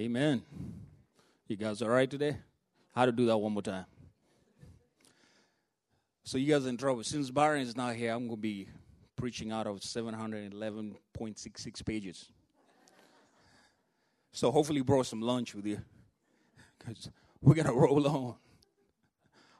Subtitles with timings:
[0.00, 0.42] Amen.
[1.46, 2.38] You guys all right today?
[2.94, 3.84] How to do that one more time?
[6.24, 7.04] So you guys in trouble.
[7.04, 8.66] Since Byron is not here, I'm going to be
[9.14, 12.32] preaching out of 711.66 pages.
[14.32, 15.82] So hopefully you brought some lunch with you.
[16.78, 17.10] Because
[17.42, 18.36] we're going to roll on.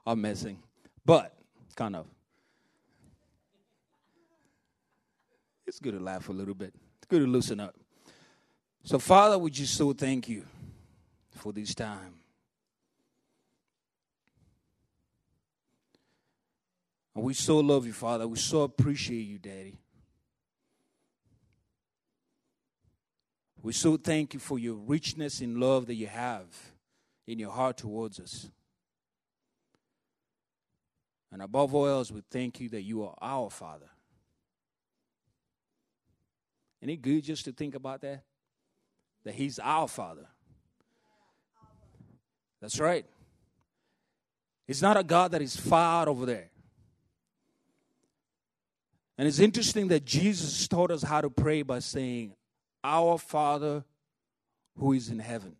[0.06, 0.62] I'm messing.
[1.04, 1.36] But,
[1.76, 2.06] kind of.
[5.66, 6.72] It's good to laugh a little bit.
[6.96, 7.74] It's good to loosen up.
[8.82, 10.44] So, Father, we just so thank you
[11.36, 12.14] for this time.
[17.14, 18.26] And we so love you, Father.
[18.26, 19.78] We so appreciate you, Daddy.
[23.62, 26.46] We so thank you for your richness in love that you have
[27.26, 28.48] in your heart towards us.
[31.30, 33.90] And above all else, we thank you that you are our Father.
[36.80, 38.22] It good just to think about that?
[39.24, 40.26] That He's our Father.
[42.60, 43.06] That's right.
[44.66, 46.50] He's not a God that is far over there.
[49.18, 52.34] And it's interesting that Jesus taught us how to pray by saying,
[52.82, 53.84] Our Father
[54.76, 55.56] who is in heaven.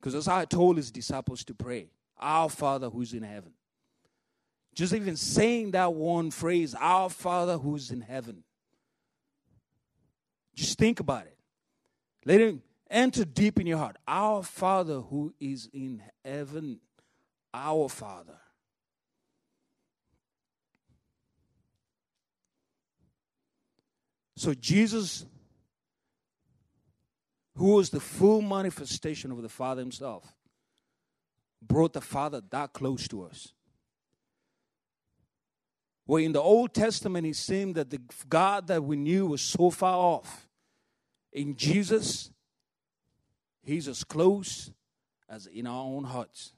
[0.00, 1.90] Because that's how I told his disciples to pray.
[2.18, 3.52] Our Father who's in heaven.
[4.74, 8.44] Just even saying that one phrase, Our Father who's in heaven.
[10.58, 11.36] Just think about it.
[12.24, 13.96] Let him enter deep in your heart.
[14.08, 16.80] Our Father who is in heaven.
[17.54, 18.34] Our Father.
[24.36, 25.24] So Jesus,
[27.54, 30.34] who was the full manifestation of the Father Himself,
[31.62, 33.52] brought the Father that close to us.
[36.04, 39.70] Where in the Old Testament it seemed that the God that we knew was so
[39.70, 40.47] far off.
[41.32, 42.30] In Jesus,
[43.62, 44.70] He's as close
[45.28, 46.52] as in our own hearts.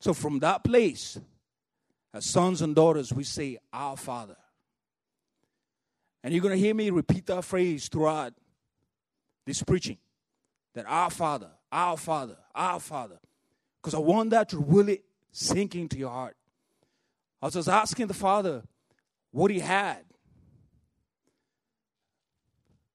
[0.00, 1.20] So from that place,
[2.12, 4.36] as sons and daughters, we say, Our Father.
[6.24, 8.32] And you're going to hear me repeat that phrase throughout
[9.44, 9.98] this preaching
[10.74, 13.18] that our Father, our Father, our Father.
[13.80, 16.36] Because I want that to really sink into your heart.
[17.40, 18.62] I was just asking the Father
[19.32, 20.04] what He had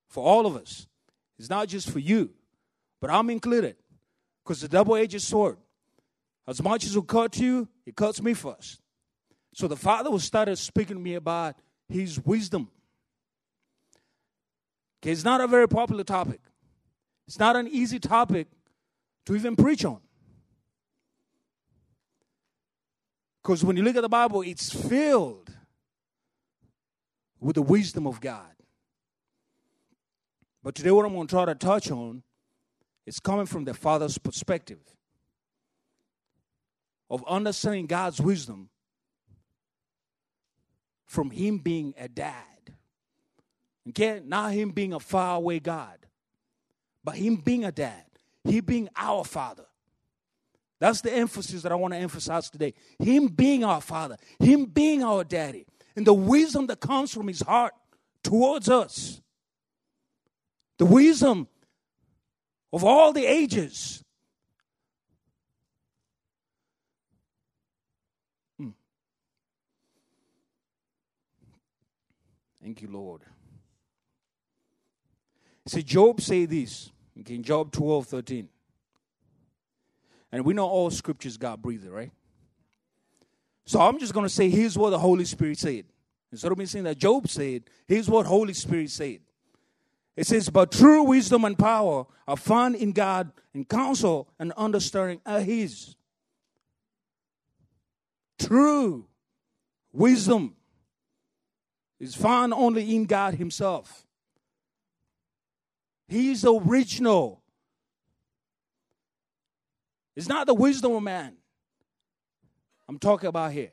[0.07, 0.87] for all of us.
[1.37, 2.31] It's not just for you,
[2.99, 3.75] but I'm included.
[4.43, 5.57] Because the double edged sword,
[6.47, 8.79] as much as it cuts you, it cuts me first.
[9.53, 11.55] So the father was started speaking to me about
[11.89, 12.69] his wisdom.
[15.01, 16.39] Okay, it's not a very popular topic.
[17.27, 18.47] It's not an easy topic
[19.25, 19.99] to even preach on.
[23.43, 25.46] Because when you look at the Bible, it's filled
[27.39, 28.51] with the wisdom of God.
[30.63, 32.23] But today, what I'm going to try to touch on
[33.05, 34.79] is coming from the Father's perspective
[37.09, 38.69] of understanding God's wisdom
[41.05, 42.43] from him being a dad.
[43.89, 44.21] Okay?
[44.25, 45.97] Not him being a faraway God,
[47.03, 48.03] but him being a dad.
[48.43, 49.65] He being our father.
[50.79, 52.73] That's the emphasis that I want to emphasize today.
[52.99, 55.65] Him being our father, him being our daddy,
[55.97, 57.73] and the wisdom that comes from his heart
[58.23, 59.19] towards us.
[60.77, 61.47] The wisdom
[62.71, 64.03] of all the ages
[68.59, 68.69] hmm.
[72.61, 73.21] Thank you, Lord.
[75.65, 78.49] See, Job say this in Job 12, 13.
[80.31, 82.11] And we know all scriptures God breathed, right?
[83.67, 85.83] So I'm just going to say, here's what the Holy Spirit said.
[86.31, 89.19] Instead of me saying that Job said, here's what Holy Spirit said.
[90.15, 95.19] It says, But true wisdom and power are found in God, and counsel and understanding
[95.25, 95.97] are His.
[98.39, 99.05] True
[99.91, 100.55] wisdom
[101.99, 104.05] is found only in God Himself.
[106.07, 107.41] He's original.
[110.15, 111.33] It's not the wisdom of man.
[112.87, 113.71] I'm talking about here.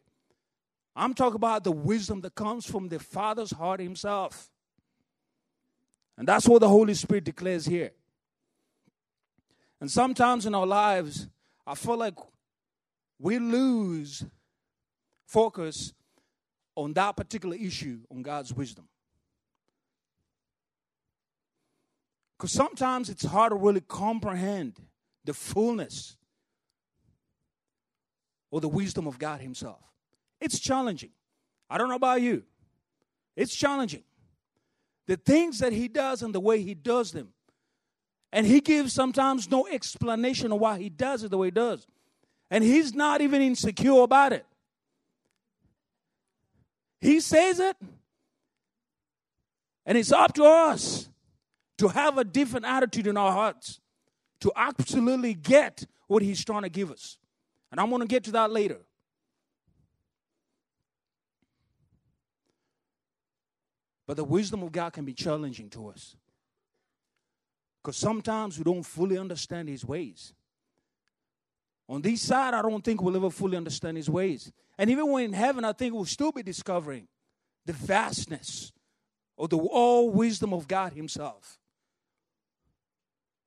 [0.96, 4.50] I'm talking about the wisdom that comes from the Father's heart Himself.
[6.16, 7.90] And that's what the Holy Spirit declares here.
[9.80, 11.28] And sometimes in our lives,
[11.66, 12.14] I feel like
[13.18, 14.24] we lose
[15.26, 15.92] focus
[16.76, 18.88] on that particular issue on God's wisdom.
[22.36, 24.78] Because sometimes it's hard to really comprehend
[25.24, 26.16] the fullness
[28.54, 29.80] or the wisdom of God Himself.
[30.40, 31.10] It's challenging.
[31.68, 32.44] I don't know about you,
[33.34, 34.04] It's challenging.
[35.08, 37.30] The things that he does and the way he does them.
[38.32, 41.84] And he gives sometimes no explanation of why he does it the way he does.
[42.48, 44.46] And he's not even insecure about it.
[47.00, 47.76] He says it,
[49.84, 51.08] and it's up to us
[51.78, 53.80] to have a different attitude in our hearts
[54.42, 57.18] to absolutely get what he's trying to give us.
[57.74, 58.78] And I'm going to get to that later.
[64.06, 66.14] But the wisdom of God can be challenging to us.
[67.82, 70.34] Because sometimes we don't fully understand his ways.
[71.88, 74.52] On this side, I don't think we'll ever fully understand his ways.
[74.78, 77.08] And even when in heaven, I think we'll still be discovering
[77.66, 78.72] the vastness
[79.36, 81.58] of the all wisdom of God Himself,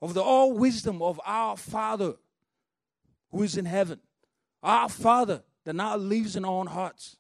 [0.02, 2.16] of the all wisdom of our Father
[3.32, 4.02] who is in heaven,
[4.62, 7.18] our Father that now lives in our own hearts.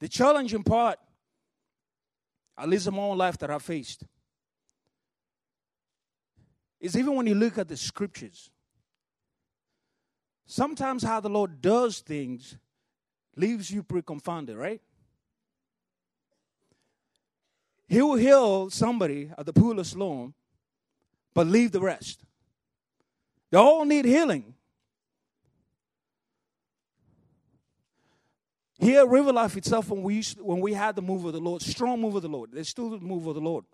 [0.00, 0.98] The challenging part,
[2.56, 4.04] at least in my own life that I faced,
[6.80, 8.50] is even when you look at the scriptures,
[10.46, 12.56] sometimes how the Lord does things
[13.36, 14.80] leaves you pretty confounded, right?
[17.88, 20.32] He will heal somebody at the pool of Siloam,
[21.34, 22.24] but leave the rest.
[23.50, 24.54] They all need healing.
[28.78, 31.60] Here, River Life itself, when we used, when we had the move of the Lord,
[31.60, 33.64] strong move of the Lord, there's still the move of the Lord.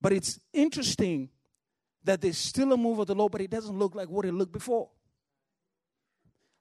[0.00, 1.28] But it's interesting
[2.04, 4.32] that there's still a move of the Lord, but it doesn't look like what it
[4.32, 4.88] looked before.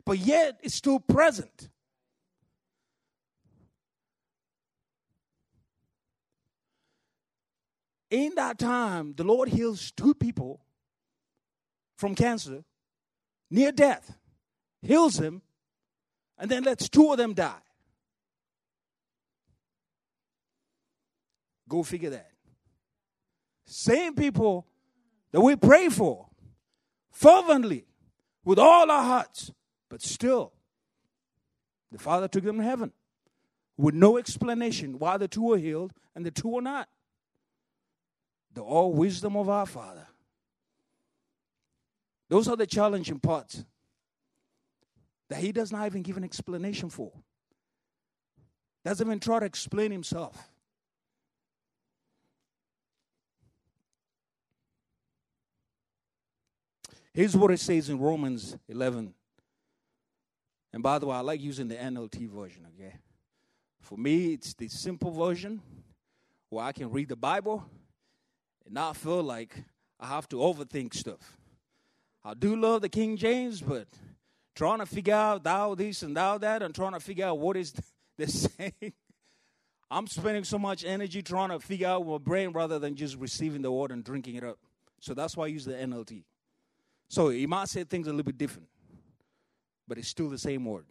[0.06, 1.70] But yet, it's still present.
[8.10, 10.63] In that time, the Lord heals two people
[11.96, 12.64] from cancer,
[13.50, 14.16] near death,
[14.82, 15.42] heals them,
[16.38, 17.62] and then lets two of them die.
[21.70, 22.32] Go figure that.
[23.66, 24.68] Same people
[25.32, 26.28] that we pray for
[27.12, 27.86] fervently
[28.44, 29.52] with all our hearts,
[29.90, 30.54] but still,
[31.92, 32.92] the Father took them to heaven
[33.78, 36.90] with no explanation why the two were healed and the two were not.
[38.54, 40.08] The all wisdom of our Father.
[42.34, 43.64] Those are the challenging parts
[45.30, 47.12] that He does not even give an explanation for.
[48.84, 50.50] Doesn't even try to explain Himself.
[57.14, 59.14] Here's what it says in Romans 11.
[60.74, 62.96] And by the way, I like using the NLT version, okay?
[63.80, 65.62] For me, it's the simple version
[66.50, 67.64] where I can read the Bible
[68.66, 69.56] and not feel like
[70.00, 71.38] I have to overthink stuff.
[72.26, 73.88] I do love the King James, but
[74.56, 77.58] trying to figure out thou this and thou that and trying to figure out what
[77.58, 77.74] is
[78.18, 78.94] the saying.
[79.92, 83.62] I'm spending so much energy trying to figure out my brain rather than just receiving
[83.62, 84.58] the word and drinking it up.
[85.00, 86.24] So that's why I use the NLT.
[87.10, 88.70] So he might say things a little bit different,
[89.88, 90.86] but it's still the same word.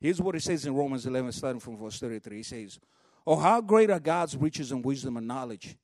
[0.00, 2.36] Here's what it says in Romans 11, starting from verse 33.
[2.36, 2.78] He says,
[3.26, 5.78] Oh, how great are God's riches and wisdom and knowledge!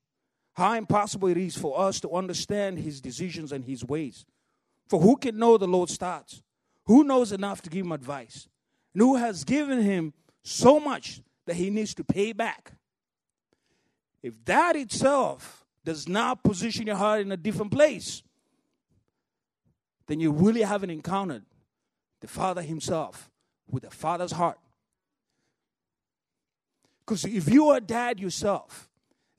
[0.60, 4.26] How impossible it is for us to understand his decisions and his ways.
[4.90, 6.42] For who can know the Lord's thoughts?
[6.84, 8.46] Who knows enough to give him advice?
[8.92, 10.12] And who has given him
[10.44, 12.72] so much that he needs to pay back?
[14.22, 18.22] If that itself does not position your heart in a different place,
[20.08, 21.46] then you really haven't encountered
[22.20, 23.30] the Father Himself
[23.66, 24.58] with the Father's heart.
[26.98, 28.89] Because if you are dad yourself,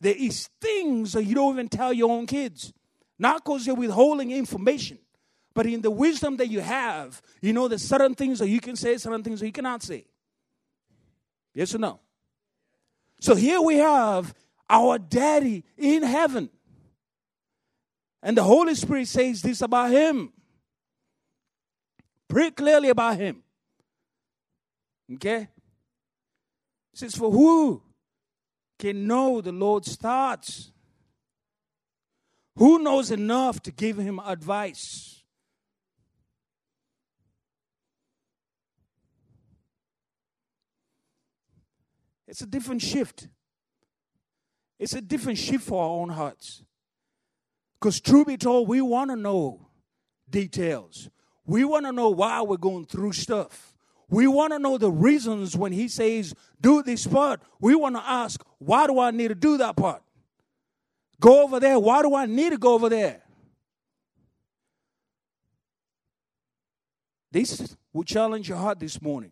[0.02, 2.74] there is things that you don't even tell your own kids.
[3.18, 4.98] Not because you're withholding information,
[5.54, 8.76] but in the wisdom that you have, you know there's certain things that you can
[8.76, 10.06] say, certain things that you cannot say.
[11.54, 12.00] Yes or no?
[13.20, 14.34] So here we have
[14.70, 16.50] our daddy in heaven.
[18.24, 20.34] And the Holy Spirit says this about him
[22.28, 23.44] pretty clearly about him.
[25.14, 25.42] Okay?
[25.42, 25.50] It
[26.94, 27.84] says, For who
[28.82, 30.72] can know the Lord's thoughts?
[32.56, 35.24] Who knows enough to give him advice?
[42.28, 43.28] It's a different shift.
[44.80, 46.64] It's a different shift for our own hearts.
[47.80, 49.68] Because, truth be told, we want to know
[50.28, 51.08] details.
[51.46, 53.71] We want to know why we're going through stuff.
[54.12, 57.42] We want to know the reasons when he says, do this part.
[57.62, 60.04] We want to ask, why do I need to do that part?
[61.22, 61.80] Go over there.
[61.80, 63.22] Why do I need to go over there?
[67.32, 69.32] This will challenge your heart this morning.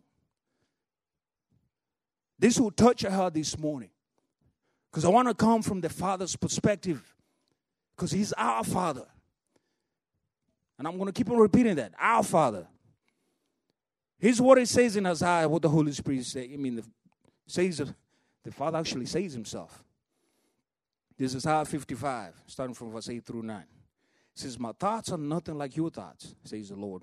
[2.38, 3.90] This will touch your heart this morning.
[4.90, 7.14] Because I want to come from the Father's perspective.
[7.94, 9.04] Because He's our Father.
[10.78, 11.92] And I'm going to keep on repeating that.
[12.00, 12.66] Our Father.
[14.20, 16.46] Here's what it says in Isaiah, what the Holy Spirit says.
[16.52, 16.84] I mean, the,
[17.46, 17.78] says
[18.44, 19.82] the Father actually says Himself.
[21.16, 23.58] This is Isaiah 55, starting from verse 8 through 9.
[23.60, 23.66] It
[24.34, 27.02] says, My thoughts are nothing like your thoughts, says the Lord.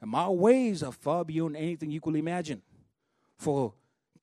[0.00, 2.62] And my ways are far beyond anything you could imagine.
[3.36, 3.72] For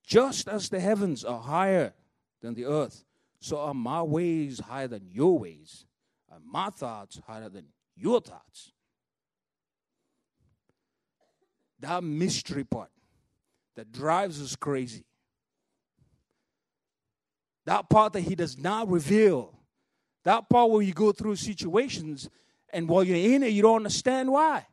[0.06, 1.94] just as the heavens are higher
[2.42, 3.04] than the earth,
[3.40, 5.86] so are my ways higher than your ways,
[6.34, 7.66] and my thoughts higher than
[7.96, 8.74] your thoughts.
[11.80, 12.90] That mystery part
[13.76, 15.04] that drives us crazy.
[17.66, 19.58] That part that he does not reveal.
[20.24, 22.30] That part where you go through situations
[22.72, 24.66] and while you're in it, you don't understand why.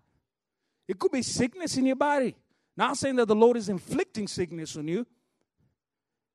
[0.88, 2.36] It could be sickness in your body.
[2.76, 5.06] Not saying that the Lord is inflicting sickness on you.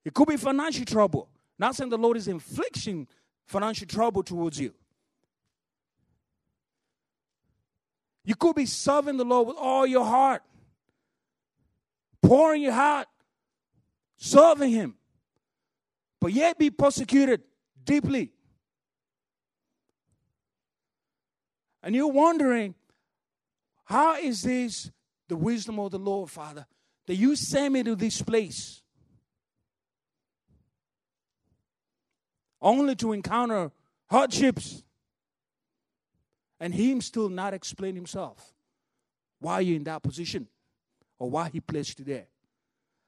[0.05, 1.29] It could be financial trouble.
[1.59, 3.07] Not saying the Lord is inflicting
[3.45, 4.73] financial trouble towards you.
[8.23, 10.43] You could be serving the Lord with all your heart,
[12.27, 13.07] pouring your heart,
[14.17, 14.95] serving Him,
[16.19, 17.41] but yet be persecuted
[17.83, 18.31] deeply.
[21.81, 22.75] And you're wondering,
[23.85, 24.91] how is this
[25.29, 26.65] the wisdom of the Lord, Father,
[27.05, 28.81] that you send me to this place?
[32.61, 33.71] Only to encounter
[34.09, 34.83] hardships
[36.59, 38.53] and him still not explain himself.
[39.39, 40.47] Why you're in that position
[41.19, 42.27] or why he placed you there?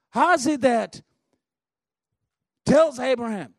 [0.09, 1.01] How is it that
[2.65, 3.53] tells Abraham,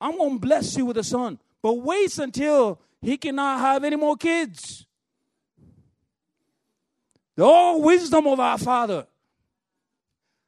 [0.00, 3.96] I'm going to bless you with a son, but waits until he cannot have any
[3.96, 4.86] more kids?
[7.36, 9.06] The all wisdom of our Father.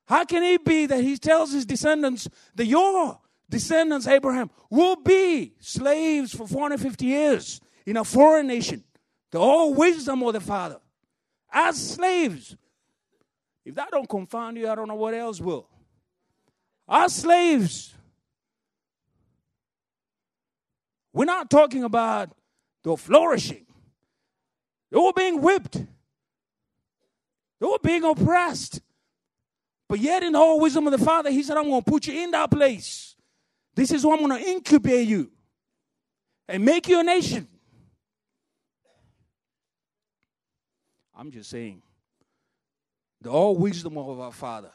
[0.07, 5.53] How can it be that he tells his descendants that your descendants, Abraham, will be
[5.61, 8.85] slaves for 450 years in a foreign nation?
[9.31, 10.81] The all wisdom of the Father.
[11.53, 12.57] As slaves.
[13.69, 15.69] If that don't confound you, I don't know what else will.
[16.89, 17.95] Our slaves.
[21.13, 22.35] We're not talking about
[22.83, 23.67] the flourishing.
[24.91, 25.75] They were being whipped.
[27.61, 28.81] They were being oppressed.
[29.87, 32.07] But yet, in the whole wisdom of the Father, He said, I'm going to put
[32.07, 33.17] you in that place.
[33.75, 35.31] This is where I'm going to incubate you
[36.49, 37.47] and make you a nation.
[41.15, 41.83] I'm just saying,
[43.21, 44.71] the all wisdom of our Father.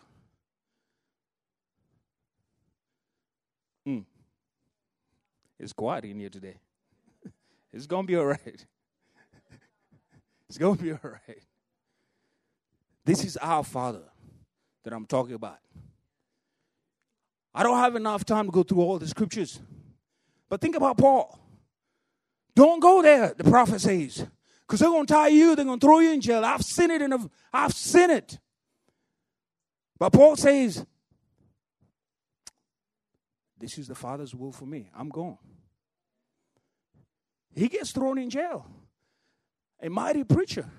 [3.88, 4.05] Mm.
[5.59, 6.57] It's quiet in here today.
[7.73, 8.39] it's going to be all right.
[10.50, 11.43] it's going to be all right.
[13.05, 14.03] This is our Father
[14.83, 15.59] that I'm talking about.
[17.53, 19.59] I don't have enough time to go through all the scriptures.
[20.50, 21.39] But think about Paul.
[22.55, 24.25] Don't go there, the prophet says.
[24.67, 26.43] Because they're going to tie you, they're going to throw you in jail.
[26.43, 28.39] I've seen it, and I've seen it.
[30.00, 30.86] But Paul says,
[33.58, 34.89] This is the Father's will for me.
[34.96, 35.38] I'm gone.
[37.55, 38.65] He gets thrown in jail.
[39.82, 40.70] A mighty preacher.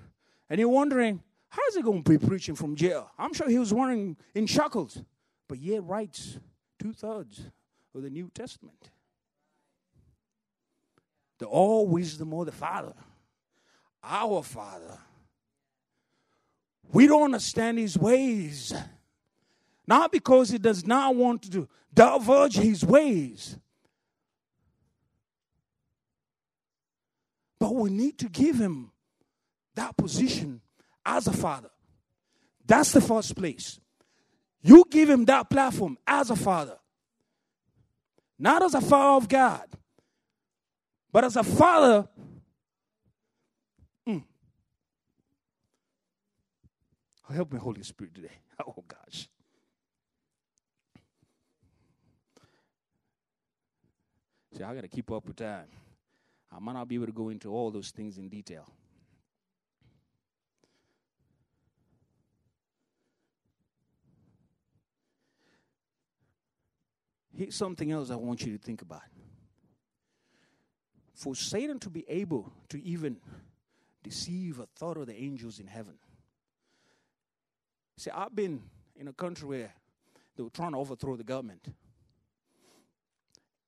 [0.49, 3.09] And you're wondering, How's he going to be preaching from jail?
[3.17, 5.01] I'm sure he was wearing in shackles,
[5.47, 6.37] but yet writes
[6.79, 7.49] two thirds
[7.95, 8.89] of the New Testament.
[11.39, 12.93] The all wisdom of the Father,
[14.05, 14.99] our Father.
[16.91, 18.73] We don't understand his ways.
[19.87, 23.57] Not because he does not want to diverge his ways,
[27.59, 28.91] but we need to give him
[29.75, 30.61] that position
[31.05, 31.69] as a father.
[32.65, 33.79] That's the first place.
[34.61, 36.77] You give him that platform as a father.
[38.39, 39.67] Not as a father of God,
[41.11, 42.07] but as a father.
[47.33, 48.29] Help me, Holy Spirit, today.
[48.65, 49.27] Oh, gosh.
[54.55, 55.67] See, I got to keep up with time.
[56.55, 58.71] I might not be able to go into all those things in detail.
[67.35, 69.01] Here's something else I want you to think about.
[71.13, 73.17] For Satan to be able to even
[74.03, 75.95] deceive a thought of the angels in heaven.
[77.97, 78.61] See, I've been
[78.95, 79.73] in a country where
[80.35, 81.67] they were trying to overthrow the government.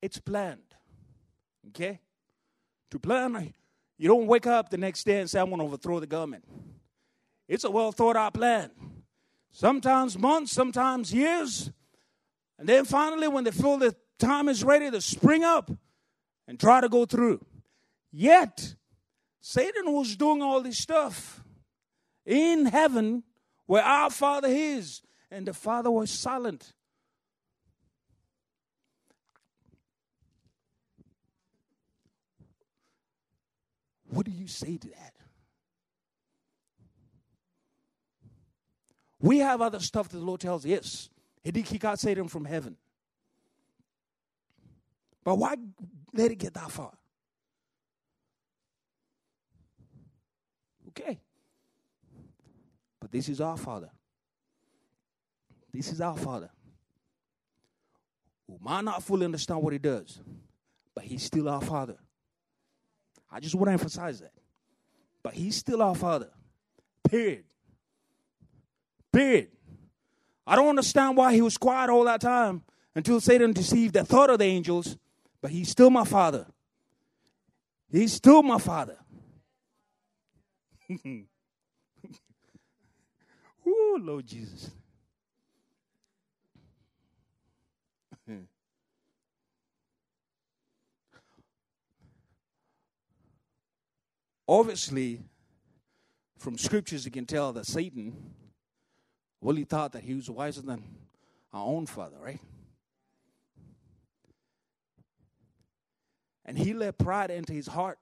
[0.01, 0.75] It's planned.
[1.69, 1.99] Okay?
[2.91, 3.53] To plan,
[3.97, 6.45] you don't wake up the next day and say, I'm going to overthrow the government.
[7.47, 8.71] It's a well thought out plan.
[9.51, 11.71] Sometimes months, sometimes years.
[12.59, 15.71] And then finally, when they feel the time is ready to spring up
[16.47, 17.43] and try to go through.
[18.11, 18.75] Yet,
[19.41, 21.43] Satan was doing all this stuff
[22.25, 23.23] in heaven
[23.67, 26.73] where our Father is, and the Father was silent.
[34.09, 35.13] What do you say to that?
[39.19, 40.69] We have other stuff that the Lord tells us.
[40.69, 41.09] Yes,
[41.43, 42.77] He did kick out Satan from heaven.
[45.23, 45.55] But why
[46.13, 46.93] let it get that far?
[50.89, 51.19] Okay.
[53.07, 53.89] But this is our Father.
[55.73, 56.49] This is our Father.
[58.45, 60.19] Who might not fully understand what He does,
[60.93, 61.95] but He's still our Father.
[63.31, 64.33] I just want to emphasize that.
[65.23, 66.31] But He's still our Father.
[67.09, 67.45] Period.
[69.13, 69.51] Period.
[70.45, 72.61] I don't understand why He was quiet all that time
[72.93, 74.97] until Satan deceived the thought of the angels,
[75.41, 76.45] but He's still my Father.
[77.89, 78.97] He's still my Father.
[83.87, 84.71] Ooh, Lord Jesus.
[94.47, 95.21] Obviously,
[96.37, 98.33] from scriptures, you can tell that Satan
[99.41, 100.83] really thought that he was wiser than
[101.53, 102.39] our own father, right?
[106.45, 107.99] And he let pride into his heart.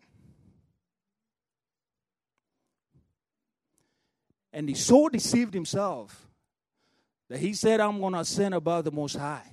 [4.55, 6.25] And he so deceived himself
[7.29, 9.51] that he said, I'm going to ascend above the Most High.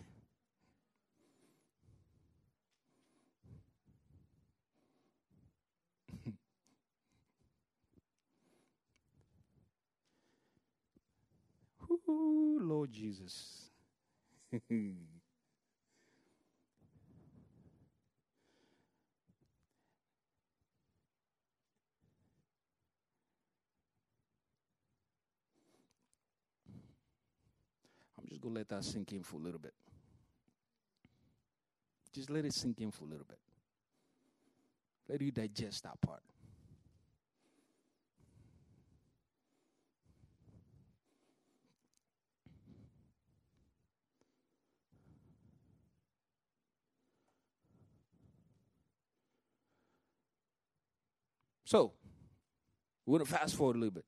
[12.08, 13.70] Ooh, Lord Jesus.
[28.42, 29.72] To let that sink in for a little bit.
[32.12, 33.38] Just let it sink in for a little bit.
[35.08, 36.22] Let you digest that part.
[51.64, 51.92] So,
[53.06, 54.04] we're going to fast forward a little bit.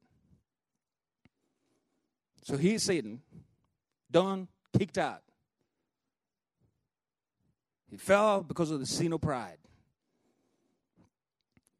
[2.42, 3.22] So here's Satan,
[4.14, 4.46] done,
[4.78, 5.22] kicked out.
[7.90, 9.58] He fell because of the sin of pride.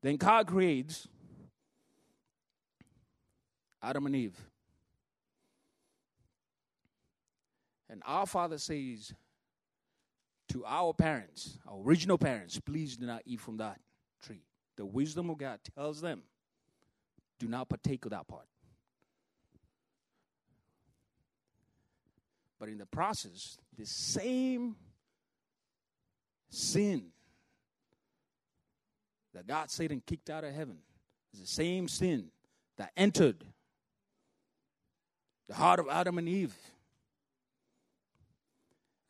[0.03, 1.09] Then God creates
[3.83, 4.37] Adam and Eve.
[7.89, 9.15] And our Father says
[10.49, 13.79] to our parents, our original parents, please do not eat from that
[14.21, 14.43] tree.
[14.77, 16.23] The wisdom of God tells them,
[17.39, 18.47] do not partake of that part.
[22.65, 24.77] But in the process, the same
[26.49, 27.09] sin
[29.35, 30.79] that God Satan kicked out of heaven
[31.35, 32.31] is the same sin
[32.79, 33.45] that entered
[35.47, 36.57] the heart of Adam and Eve.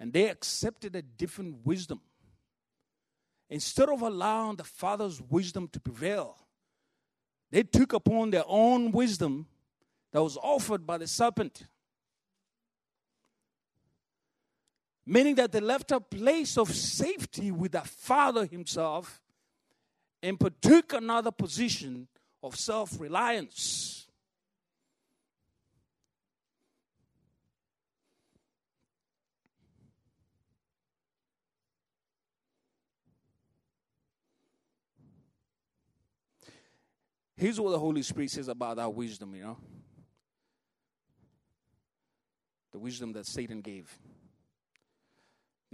[0.01, 2.01] And they accepted a different wisdom.
[3.49, 6.37] Instead of allowing the Father's wisdom to prevail,
[7.53, 9.47] they took upon their own wisdom
[10.11, 11.69] that was offered by the serpent.
[15.07, 19.21] Meaning that they left a place of safety with the Father Himself
[20.23, 22.09] and took another position
[22.43, 24.07] of self reliance.
[37.37, 39.57] Here's what the Holy Spirit says about that wisdom, you know.
[42.73, 43.93] The wisdom that Satan gave.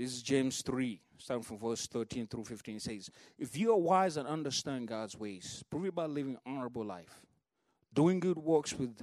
[0.00, 2.76] This is James 3, starting from verse 13 through 15.
[2.76, 6.86] It says, If you are wise and understand God's ways, prove it by living honorable
[6.86, 7.20] life,
[7.92, 8.96] doing good works with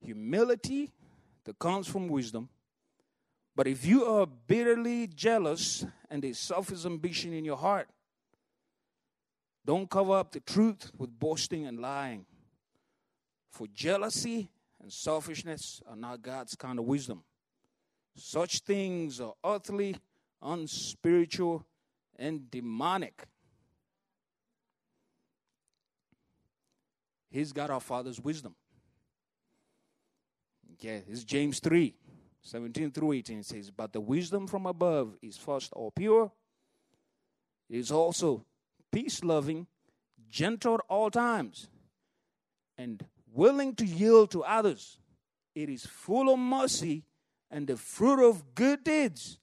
[0.00, 0.92] humility
[1.46, 2.48] that comes from wisdom.
[3.56, 7.88] But if you are bitterly jealous and a selfish ambition in your heart,
[9.64, 12.24] don't cover up the truth with boasting and lying.
[13.50, 14.48] For jealousy
[14.80, 17.24] and selfishness are not God's kind of wisdom.
[18.14, 19.96] Such things are earthly,
[20.42, 21.64] unspiritual,
[22.18, 23.24] and demonic.
[27.30, 28.54] He's got our Father's wisdom.
[30.74, 31.94] Okay, is James 3
[32.42, 33.38] 17 through 18.
[33.40, 36.30] It says, But the wisdom from above is first all pure,
[37.68, 38.44] it is also
[38.92, 39.66] peace loving,
[40.28, 41.68] gentle at all times,
[42.78, 44.98] and willing to yield to others.
[45.54, 47.04] It is full of mercy
[47.50, 49.38] and the fruit of good deeds.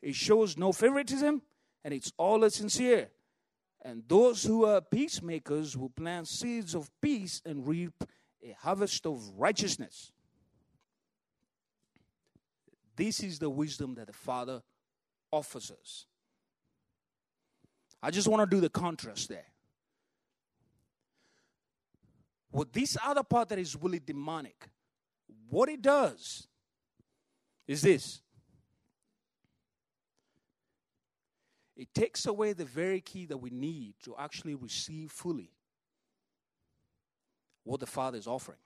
[0.00, 1.42] It shows no favoritism
[1.84, 3.10] and it's always sincere.
[3.82, 8.04] And those who are peacemakers will plant seeds of peace and reap
[8.42, 10.12] a harvest of righteousness.
[12.96, 14.62] This is the wisdom that the Father
[15.30, 16.06] offers us.
[18.02, 19.46] I just want to do the contrast there.
[22.50, 24.68] With this other part that is really demonic,
[25.48, 26.48] what it does
[27.66, 28.22] is this
[31.78, 35.52] it takes away the very key that we need to actually receive fully
[37.62, 38.58] what the Father is offering,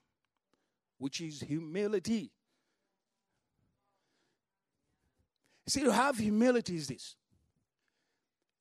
[0.97, 2.33] which is humility.
[5.69, 7.17] See, to have humility is this.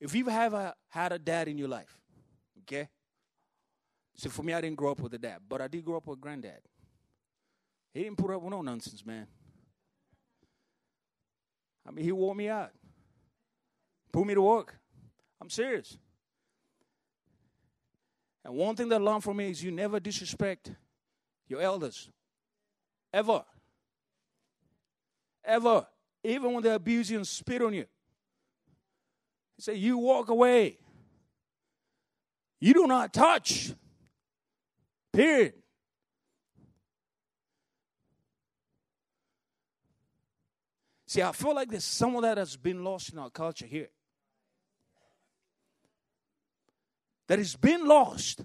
[0.02, 1.98] If you've ever had a dad in your life,
[2.64, 2.90] okay?
[4.16, 6.08] So for me, I didn't grow up with a dad, but I did grow up
[6.08, 6.60] with granddad.
[7.94, 9.28] He didn't put up with no nonsense, man.
[11.88, 12.72] I mean, he wore me out,
[14.12, 14.78] put me to work.
[15.42, 15.98] I'm serious.
[18.44, 20.72] And one thing that I learned from me is you never disrespect
[21.48, 22.10] your elders.
[23.14, 23.44] Ever.
[25.44, 25.86] Ever
[26.24, 27.86] even when they abuse you and spit on you.
[29.58, 30.78] He said, You walk away.
[32.60, 33.74] You do not touch.
[35.12, 35.54] Period.
[41.08, 43.90] See, I feel like there's some of that has been lost in our culture here.
[47.32, 48.44] That has been lost.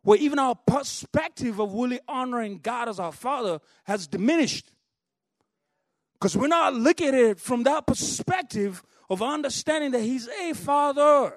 [0.00, 4.72] Where even our perspective of really honoring God as our Father has diminished.
[6.14, 11.34] Because we're not looking at it from that perspective of understanding that He's a Father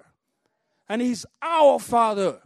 [0.87, 2.39] and He's our Father.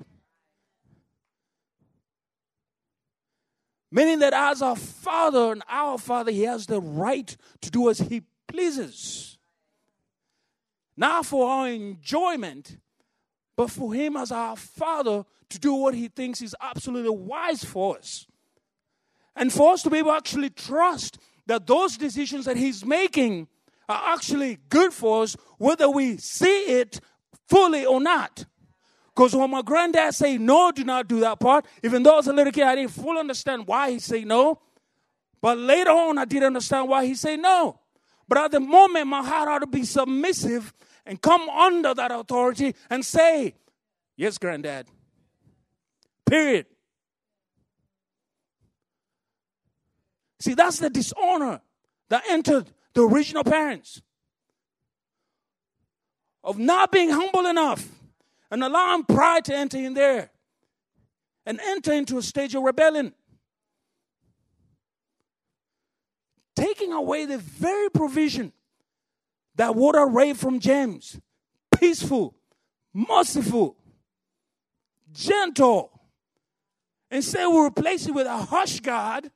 [3.91, 8.00] Meaning that as our Father and our Father, He has the right to do as
[8.00, 9.38] He pleases.
[10.98, 12.80] Not for our enjoyment,
[13.60, 17.98] but for Him as our Father to do what He thinks is absolutely wise for
[17.98, 18.26] us.
[19.36, 23.50] And for us to be able to actually trust that those decisions that He's making
[23.89, 27.02] are actually good for us, whether we see it
[27.50, 28.45] fully or not.
[29.13, 32.28] Because when my granddad say no, do not do that part, even though I was
[32.28, 34.62] a little kid, I didn't fully understand why he say no.
[35.41, 37.78] But later on, I did understand why he say no.
[38.26, 40.74] But at the moment, my heart ought to be submissive
[41.10, 43.56] and come under that authority and say,
[44.15, 44.86] Yes, granddad.
[46.26, 46.67] Period.
[50.39, 51.62] See, that's the dishonor
[52.10, 54.02] that entered the original parents
[56.43, 57.88] of not being humble enough
[58.52, 60.30] and allowing pride to enter in there
[61.45, 63.13] and enter into a stage of rebellion.
[66.56, 68.54] Taking away the very provision
[69.60, 71.19] that water ray from James
[71.78, 72.34] peaceful,
[72.93, 73.76] merciful,
[75.12, 75.91] gentle.
[77.12, 79.30] Instead, we replace it with a harsh God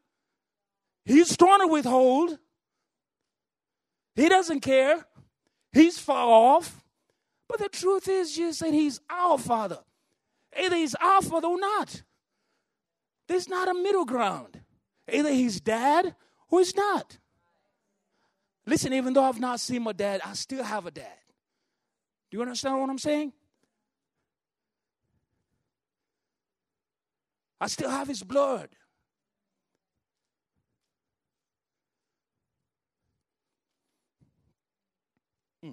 [1.06, 2.38] He's trying to withhold.
[4.16, 5.06] He doesn't care.
[5.74, 6.82] He's far off.
[7.50, 9.80] But the truth is, Jesus said He's our Father.
[10.58, 12.04] Either He's our Father or not.
[13.28, 14.62] There's not a middle ground.
[15.12, 16.16] Either He's dad
[16.50, 17.18] or He's not.
[18.66, 21.20] Listen, even though I've not seen my dad, I still have a dad.
[22.32, 23.34] Do you understand what I'm saying?
[27.60, 28.70] I still have his blood.
[35.62, 35.72] Hmm.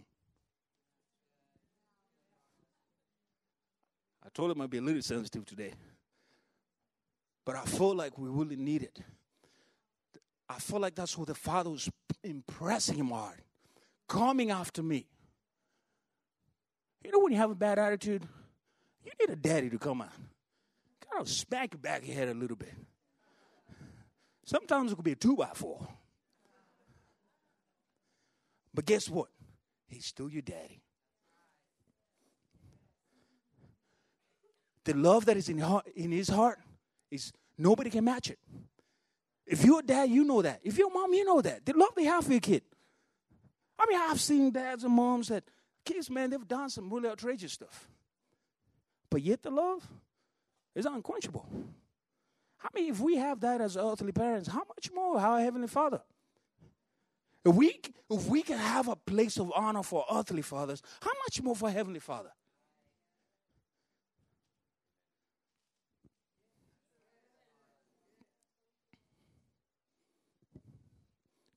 [4.25, 5.73] I told him I'd be a little sensitive today.
[7.45, 9.01] But I feel like we really need it.
[10.51, 11.89] I feel like that's what the Father was
[12.25, 13.33] impressing him on,
[14.09, 15.07] coming after me.
[17.05, 18.27] You know when you have a bad attitude,
[19.05, 20.13] you need a daddy to come out.
[21.09, 22.75] Kind of smack your back your head a little bit.
[24.45, 25.87] Sometimes it could be a two by four.
[28.75, 29.29] But guess what?
[29.89, 30.83] He's still your daddy.
[34.85, 36.59] the love that is in, in his heart
[37.11, 38.39] is nobody can match it.
[39.51, 40.61] If you're a dad, you know that.
[40.63, 41.67] If you're a mom, you know that.
[41.67, 42.63] The love they have for your kid.
[43.77, 45.43] I mean, I've seen dads and moms that
[45.85, 47.89] kids, man, they've done some really outrageous stuff.
[49.11, 49.85] But yet the love
[50.77, 51.45] is unquenchable.
[52.63, 56.01] I mean, if we have that as earthly parents, how much more our Heavenly Father?
[57.45, 61.43] If we, if we can have a place of honor for earthly fathers, how much
[61.43, 62.31] more for Heavenly Father?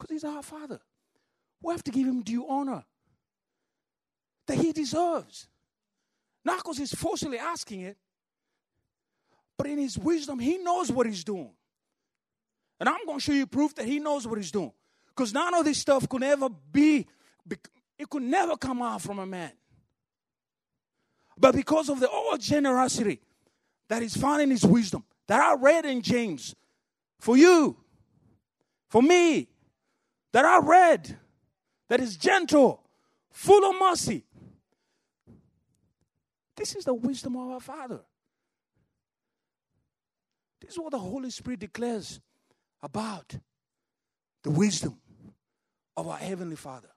[0.03, 0.79] Because He's our Father.
[1.61, 2.83] We have to give Him due honor
[4.47, 5.47] that He deserves.
[6.43, 7.97] Not because He's forcefully asking it,
[9.57, 11.51] but in His wisdom, He knows what He's doing.
[12.79, 14.73] And I'm going to show you proof that He knows what He's doing.
[15.07, 17.07] Because none of this stuff could ever be,
[17.97, 19.51] it could never come out from a man.
[21.37, 23.21] But because of the all generosity
[23.87, 26.55] that is found in his wisdom, that I read in James,
[27.19, 27.77] for you,
[28.89, 29.47] for me,
[30.33, 31.17] that I read,
[31.89, 32.83] that is gentle,
[33.31, 34.25] full of mercy.
[36.57, 38.01] This is the wisdom of our Father.
[40.59, 42.19] This is what the Holy Spirit declares
[42.81, 43.37] about
[44.43, 44.97] the wisdom
[45.95, 46.89] of our Heavenly Father.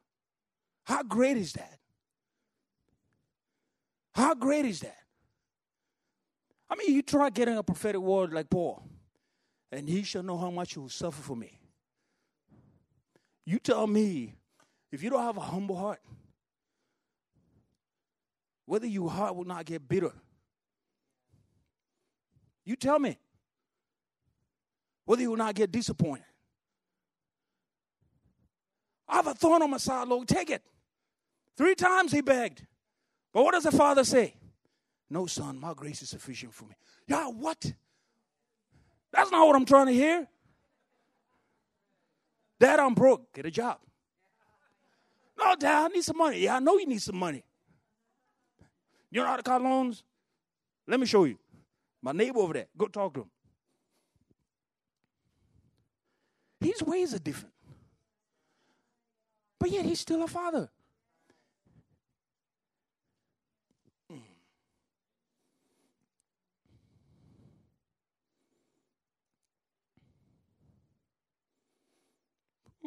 [0.84, 1.78] How great is that?
[4.14, 4.96] How great is that?
[6.70, 8.82] I mean, you try getting a prophetic word like Paul,
[9.70, 11.55] and he shall know how much he will suffer for me.
[13.46, 14.34] You tell me,
[14.90, 16.00] if you don't have a humble heart,
[18.66, 20.12] whether your heart will not get bitter.
[22.64, 23.16] You tell me
[25.04, 26.24] whether you will not get disappointed.
[29.08, 30.26] I have a thorn on my side, Lord.
[30.26, 30.62] Take it.
[31.56, 32.66] Three times he begged.
[33.32, 34.34] But what does the father say?
[35.08, 36.74] No, son, my grace is sufficient for me.
[37.06, 37.72] Yeah, what?
[39.12, 40.26] That's not what I'm trying to hear.
[42.58, 43.32] Dad, I'm broke.
[43.34, 43.78] Get a job.
[45.38, 46.40] No, Dad, I need some money.
[46.40, 47.44] Yeah, I know you need some money.
[49.10, 50.02] You know how to car loans?
[50.86, 51.38] Let me show you.
[52.02, 52.66] My neighbor over there.
[52.76, 53.30] Go talk to him.
[56.60, 57.54] His ways are different.
[59.58, 60.68] But yet he's still a father.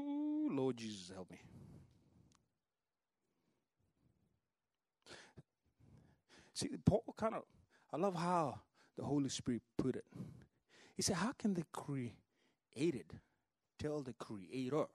[0.09, 1.37] Ooh, Lord Jesus, help me.
[6.53, 7.43] See, Paul kind of,
[7.93, 8.59] I love how
[8.97, 10.05] the Holy Spirit put it.
[10.95, 13.13] He said, How can the created
[13.77, 14.85] tell the creator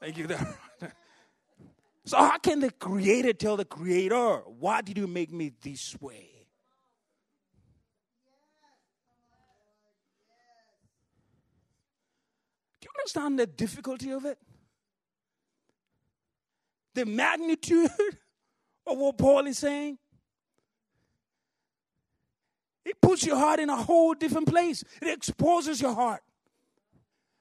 [0.00, 0.28] Thank you
[2.06, 6.30] so how can the creator tell the creator, why did you make me this way?
[12.80, 14.38] Do you understand the difficulty of it?
[16.94, 17.90] The magnitude
[18.86, 19.98] of what Paul is saying?
[22.86, 24.82] It puts your heart in a whole different place.
[25.02, 26.22] It exposes your heart.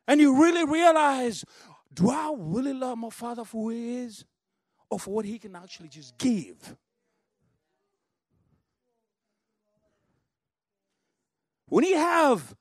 [0.08, 1.46] And you really realize
[1.94, 4.26] do I really love my father for who he is
[4.90, 6.76] or for what he can actually just give?
[11.68, 12.56] When you have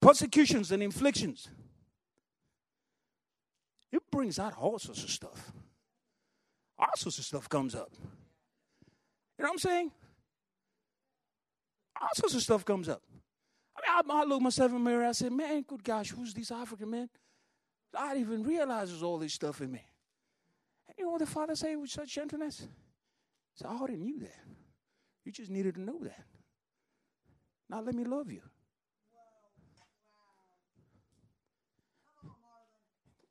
[0.00, 1.48] persecutions and inflictions,
[3.90, 5.52] it brings out all sorts of stuff.
[6.78, 7.90] All sorts of stuff comes up.
[9.38, 9.90] You know what I'm saying?
[12.00, 13.02] All sorts of stuff comes up.
[13.76, 15.06] I mean, I, I look myself in the mirror.
[15.06, 17.08] I said, "Man, good gosh, who's this African man?
[17.94, 19.86] God even realizes all this stuff in me.
[20.88, 22.66] And you know what the Father said with such gentleness?
[23.54, 24.34] Said, I already knew that.
[25.24, 26.24] You just needed to know that.
[27.70, 28.42] Now let me love you.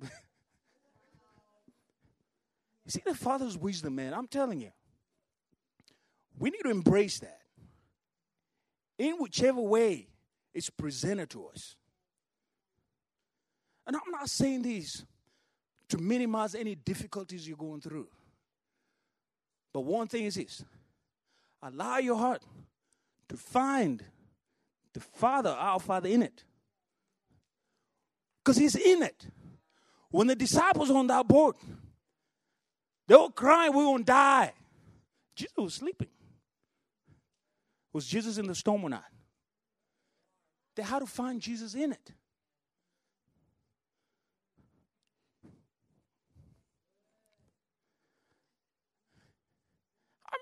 [0.02, 0.08] you
[2.88, 4.14] see the Father's wisdom, man.
[4.14, 4.72] I'm telling you.
[6.40, 7.42] We need to embrace that.
[8.98, 10.08] In whichever way
[10.54, 11.76] it's presented to us.
[13.86, 15.04] And I'm not saying this
[15.90, 18.08] to minimize any difficulties you're going through.
[19.74, 20.64] But one thing is this
[21.62, 22.44] allow your heart
[23.30, 24.04] to find
[24.94, 26.44] the Father, our Father, in it.
[28.44, 29.28] Because He's in it.
[30.12, 31.58] When the disciples on that boat,
[33.08, 34.54] they were crying, We're going to die.
[35.36, 36.10] Jesus was sleeping.
[37.92, 39.06] Was Jesus in the storm or not?
[40.76, 42.12] They had to find Jesus in it.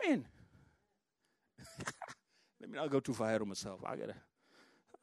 [0.03, 0.25] I mean,
[2.59, 3.81] Let me not go too far ahead of myself.
[3.85, 4.15] I gotta,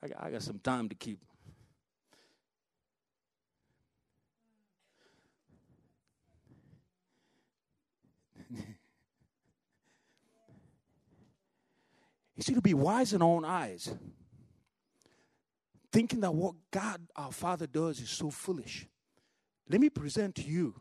[0.03, 1.19] I got, I got some time to keep.
[8.51, 8.63] you
[12.41, 13.93] see, to be wise in our own eyes,
[15.93, 18.87] thinking that what God our Father does is so foolish.
[19.69, 20.75] Let me present to you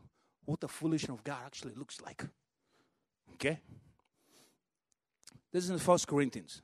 [0.44, 2.24] what the foolishness of God actually looks like.
[3.34, 3.60] Okay?
[5.58, 6.62] This is in First Corinthians.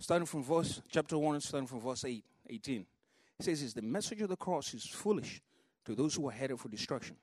[0.00, 2.84] Starting from verse chapter 1, starting from verse 8, 18.
[3.38, 5.40] It says, is the message of the cross is foolish
[5.84, 7.14] to those who are headed for destruction.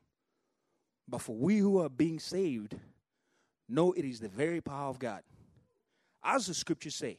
[1.06, 2.78] But for we who are being saved,
[3.67, 5.23] know it is the very power of God.
[6.23, 7.17] As the scriptures say,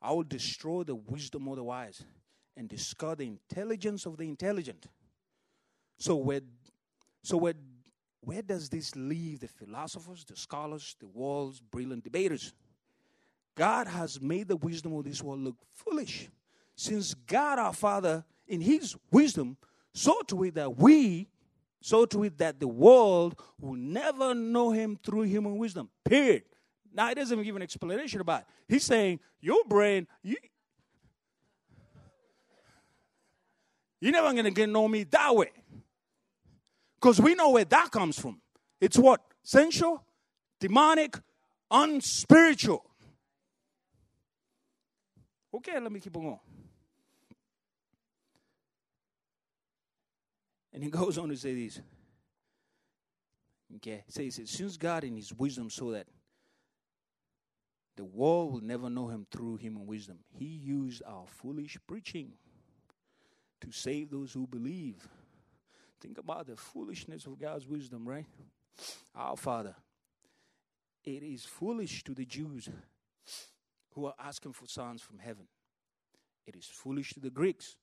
[0.00, 2.04] I will destroy the wisdom of the wise
[2.56, 4.86] and discard the intelligence of the intelligent.
[5.98, 6.42] So where
[7.24, 7.54] so where
[8.20, 12.54] where does this leave the philosophers, the scholars, the world's brilliant debaters?
[13.54, 16.28] God has made the wisdom of this world look foolish.
[16.76, 19.56] Since God our Father, in his wisdom,
[19.92, 21.28] saw to it that we,
[21.80, 25.88] saw to it that the world will never know him through human wisdom.
[26.04, 26.42] Period.
[26.92, 28.46] Now it doesn't even give an explanation about it.
[28.68, 30.36] He's saying, Your brain, you,
[34.00, 35.50] you're never gonna get know me that way.
[36.96, 38.40] Because we know where that comes from.
[38.80, 39.20] It's what?
[39.42, 40.04] Sensual,
[40.58, 41.18] demonic,
[41.70, 42.84] unspiritual.
[45.54, 46.38] Okay, let me keep on going.
[50.72, 51.80] And he goes on to say this.
[53.76, 56.06] Okay, so he says, since God in his wisdom so that
[57.96, 62.32] the world will never know him through human wisdom, he used our foolish preaching
[63.60, 65.06] to save those who believe.
[66.00, 68.26] Think about the foolishness of God's wisdom, right?
[69.14, 69.76] Our Father.
[71.04, 72.68] It is foolish to the Jews
[73.94, 75.46] who are asking for signs from heaven.
[76.46, 77.76] It is foolish to the Greeks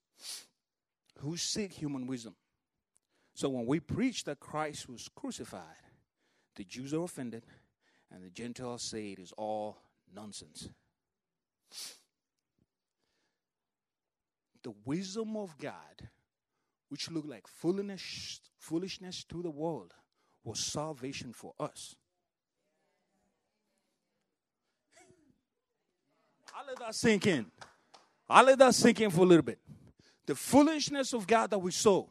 [1.19, 2.35] who seek human wisdom.
[3.33, 5.63] So when we preach that Christ was crucified,
[6.55, 7.45] the Jews are offended
[8.11, 9.77] and the Gentiles say it is all
[10.13, 10.69] nonsense.
[14.63, 16.09] The wisdom of God,
[16.89, 19.93] which looked like foolishness, foolishness to the world,
[20.43, 21.95] was salvation for us.
[26.61, 27.45] I let that sink in.
[28.29, 29.57] I let that sink in for a little bit.
[30.27, 32.05] The foolishness of God that we saw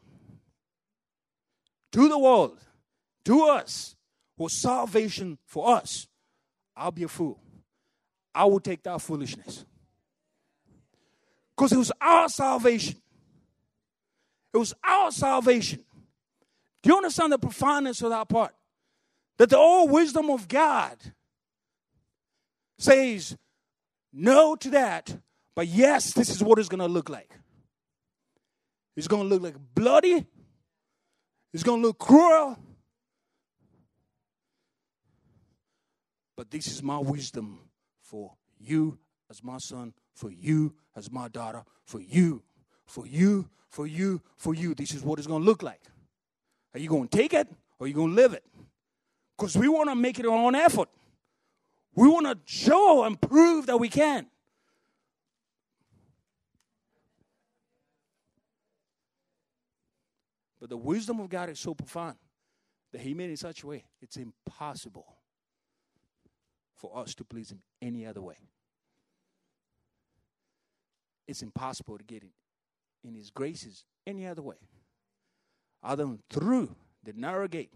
[1.93, 2.59] to the world,
[3.25, 3.95] to us,
[4.37, 6.07] was salvation for us.
[6.75, 7.39] I'll be a fool.
[8.35, 9.65] I will take that foolishness.
[11.55, 12.97] Because it was our salvation.
[14.53, 15.79] It was our salvation.
[16.83, 18.53] Do you understand the profoundness of that part?
[19.37, 20.97] That the all wisdom of God
[22.77, 23.37] says
[24.13, 25.17] no to that,
[25.55, 27.31] but yes, this is what it's going to look like.
[28.95, 30.25] It's going to look like bloody.
[31.53, 32.57] It's going to look cruel.
[36.35, 37.59] But this is my wisdom
[38.01, 38.97] for you
[39.29, 42.43] as my son, for you as my daughter, for you,
[42.85, 44.73] for you, for you, for you.
[44.73, 45.81] This is what it's going to look like.
[46.73, 47.47] Are you going to take it
[47.79, 48.43] or are you going to live it?
[49.37, 50.89] Because we want to make it our own effort.
[51.95, 54.27] We want to show and prove that we can.
[60.59, 62.17] But the wisdom of God is so profound
[62.91, 65.17] that He made it in such a way it's impossible
[66.75, 68.37] for us to please Him any other way.
[71.27, 72.23] It's impossible to get
[73.03, 74.57] in His graces any other way
[75.83, 77.73] other than through the narrow gate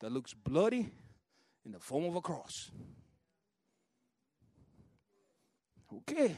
[0.00, 0.90] that looks bloody
[1.64, 2.70] in the form of a cross.
[5.96, 6.36] Okay.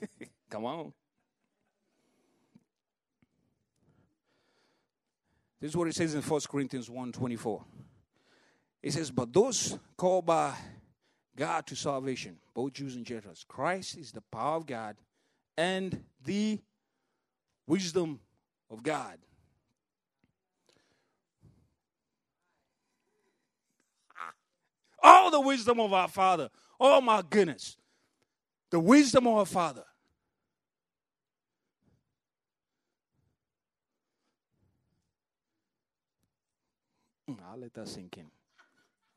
[0.50, 0.92] Come on.
[5.60, 7.64] This is what it says in 1 Corinthians 1 24.
[8.82, 10.54] It says, But those called by
[11.34, 14.96] God to salvation, both Jews and Gentiles, Christ is the power of God
[15.56, 16.60] and the
[17.66, 18.20] wisdom
[18.70, 19.18] of God.
[25.30, 26.48] The wisdom of our Father.
[26.78, 27.76] Oh my goodness.
[28.70, 29.84] The wisdom of our Father.
[37.30, 38.26] Mm, I'll let that sink in.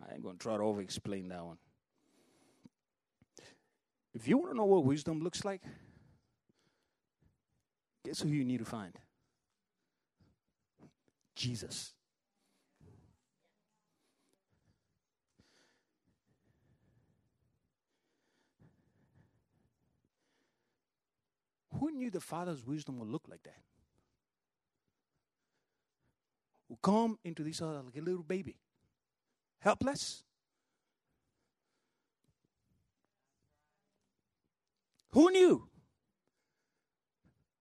[0.01, 1.57] I ain't going to try to over explain that one.
[4.13, 5.61] If you want to know what wisdom looks like,
[8.03, 8.93] guess who you need to find?
[11.35, 11.93] Jesus.
[21.79, 23.61] Who knew the Father's wisdom would look like that?
[26.67, 28.57] Will come into this earth like a little baby,
[29.59, 30.23] helpless.
[35.11, 35.67] Who knew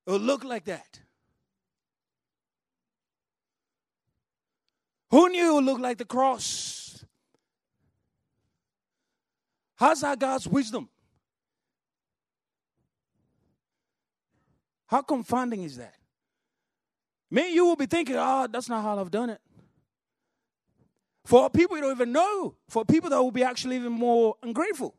[0.06, 1.00] it would look like that?
[5.10, 7.04] Who knew it would look like the cross?
[9.76, 10.88] How's that God's wisdom?
[14.88, 15.94] How confounding is that?
[17.30, 19.40] Me, you will be thinking, oh, that's not how I've done it.
[21.26, 24.94] For people you don't even know, for people that will be actually even more ungrateful,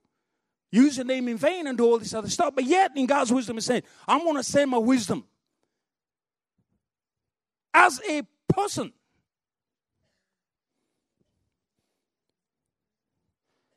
[0.71, 2.53] use your name in vain and do all this other stuff.
[2.53, 5.25] But yet, in God's wisdom, He's saying, I'm going to send my wisdom
[7.73, 8.93] as a person.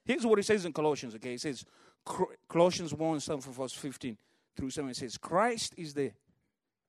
[0.05, 1.31] Here's what he says in Colossians, okay?
[1.31, 1.65] He says,
[2.49, 4.19] Colossians 1, 7, verse 15
[4.57, 6.13] through 7, it says, Christ is the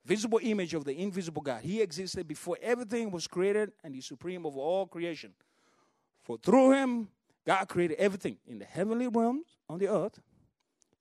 [0.06, 1.62] visible image of the invisible God.
[1.62, 5.34] He existed before everything was created and is supreme over all creation.
[6.22, 7.10] For through him,
[7.46, 10.20] God created everything in the heavenly realms on the earth.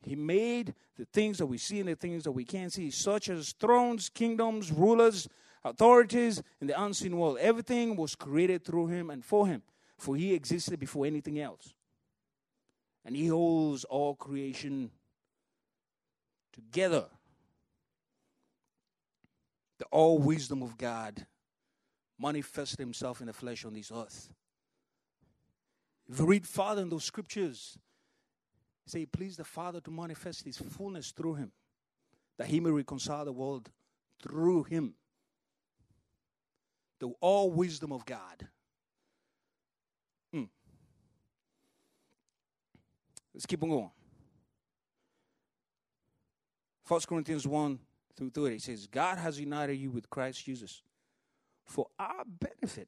[0.04, 3.28] He made the things that we see and the things that we can't see, such
[3.28, 5.28] as thrones, kingdoms, rulers,
[5.64, 7.38] authorities in the unseen world.
[7.40, 9.62] Everything was created through him and for him,
[9.96, 11.72] for he existed before anything else.
[13.04, 14.90] And he holds all creation
[16.53, 17.07] together.
[19.78, 21.26] The all wisdom of God
[22.18, 24.32] manifested himself in the flesh on this earth.
[26.09, 27.78] If you read Father in those scriptures,
[28.86, 31.53] say, please the Father to manifest his fullness through him,
[32.38, 33.70] that he may reconcile the world
[34.22, 34.94] through him.
[37.00, 38.46] The all wisdom of God.
[40.34, 40.48] Mm.
[43.34, 43.90] Let's keep on going.
[46.93, 47.78] 1 Corinthians 1
[48.18, 50.82] through 30 says, God has united you with Christ Jesus
[51.64, 52.86] for our benefit.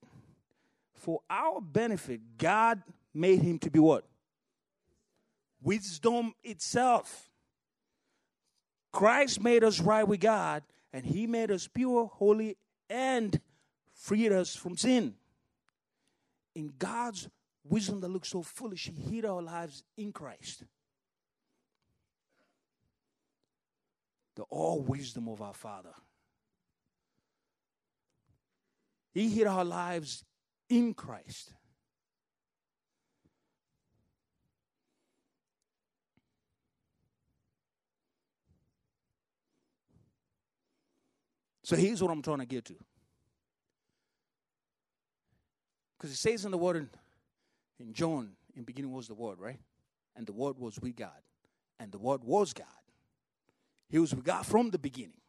[0.92, 2.82] For our benefit, God
[3.14, 4.04] made him to be what?
[5.62, 7.30] Wisdom itself.
[8.92, 12.58] Christ made us right with God, and he made us pure, holy,
[12.90, 13.40] and
[13.94, 15.14] freed us from sin.
[16.54, 17.30] In God's
[17.66, 20.64] wisdom that looks so foolish, he hid our lives in Christ.
[24.36, 25.94] The all wisdom of our Father.
[29.12, 30.24] He hid our lives
[30.68, 31.52] in Christ.
[41.62, 42.74] So here's what I'm trying to get to.
[45.96, 46.90] Because it says in the word in,
[47.80, 49.58] in John, in beginning was the word, right?
[50.14, 51.22] And the word was with God.
[51.80, 52.66] And the word was God.
[53.94, 55.20] He was with God from the beginning.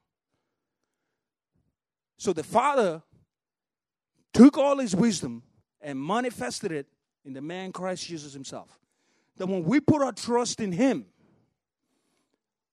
[2.18, 3.04] So the Father
[4.34, 5.44] took all his wisdom
[5.82, 6.88] and manifested it
[7.24, 8.80] in the man Christ Jesus himself.
[9.38, 11.06] That when we put our trust in him,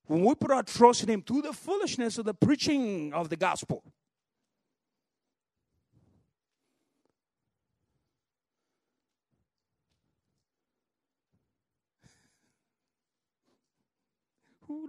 [0.06, 3.36] when we put our trust in him through the foolishness of the preaching of the
[3.36, 3.84] gospel,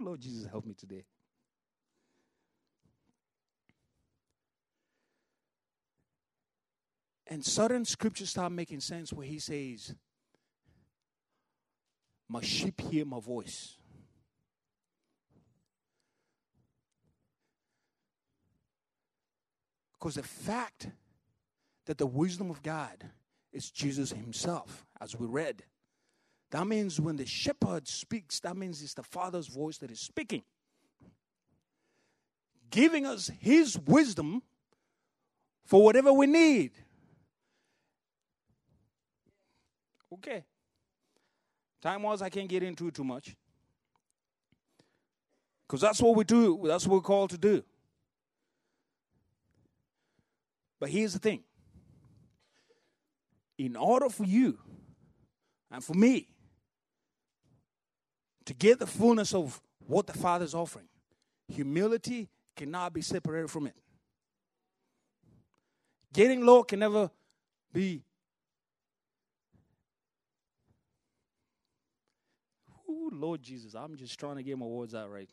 [0.00, 1.04] Lord Jesus, help me today.
[7.26, 9.94] And sudden scriptures start making sense where he says,
[12.28, 13.76] My sheep hear my voice.
[19.92, 20.88] Because the fact
[21.86, 23.10] that the wisdom of God
[23.52, 25.62] is Jesus Himself, as we read,
[26.54, 30.44] that means when the shepherd speaks, that means it's the Father's voice that is speaking,
[32.70, 34.40] giving us His wisdom
[35.64, 36.70] for whatever we need.
[40.12, 40.44] Okay.
[41.82, 43.34] Time was I can't get into too much.
[45.66, 47.64] Because that's what we do, that's what we're called to do.
[50.78, 51.42] But here's the thing
[53.58, 54.56] in order for you
[55.72, 56.28] and for me
[58.46, 60.88] to get the fullness of what the Father is offering.
[61.48, 63.74] Humility cannot be separated from it.
[66.12, 67.10] Getting low can never
[67.72, 68.04] be.
[72.88, 75.28] Ooh, Lord Jesus, I'm just trying to get my words out right.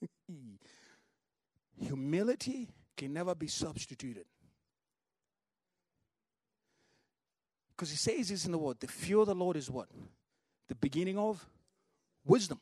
[1.80, 4.24] Humility can never be substituted.
[7.82, 9.88] Because he says this in the word the fear of the Lord is what?
[10.68, 11.44] The beginning of
[12.24, 12.60] wisdom.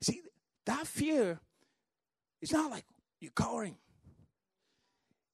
[0.00, 0.22] See,
[0.64, 1.40] that fear
[2.40, 2.84] is not like
[3.18, 3.74] you're cowering.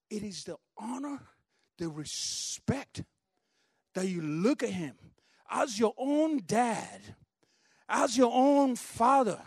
[0.08, 1.20] It is the honor,
[1.76, 3.02] the respect
[3.94, 4.94] that you look at him
[5.50, 7.02] as your own dad,
[7.90, 9.42] as your own father,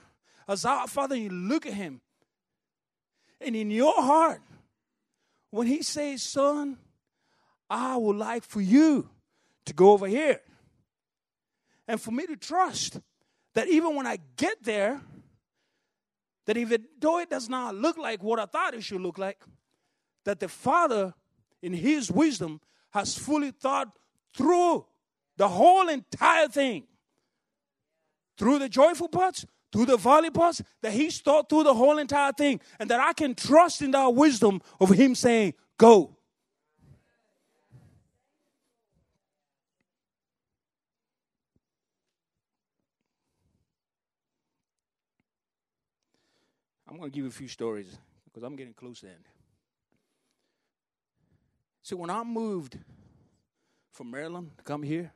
[0.48, 2.02] as our father, you look at him.
[3.40, 4.44] And in your heart,
[5.50, 6.78] when he says, Son,
[7.72, 9.10] I would like for you
[9.72, 10.42] to go over here.
[11.88, 13.00] And for me to trust
[13.56, 15.02] that even when I get there,
[16.46, 19.42] that even though it does not look like what I thought it should look like,
[20.26, 21.14] that the Father,
[21.62, 22.60] in His wisdom,
[22.92, 23.88] has fully thought
[24.36, 24.86] through
[25.38, 26.84] the whole entire thing.
[28.38, 32.34] Through the joyful parts, through the valley parts, that He's thought through the whole entire
[32.34, 36.18] thing, and that I can trust in that wisdom of Him saying, Go.
[46.92, 49.24] I'm going to give you a few stories because I'm getting close to end.
[51.82, 52.78] See, when I moved
[53.94, 55.10] from Maryland to come here,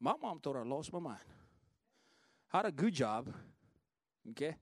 [0.00, 1.20] my mom thought I lost my mind.
[2.50, 3.34] I had a good job,
[4.30, 4.56] okay?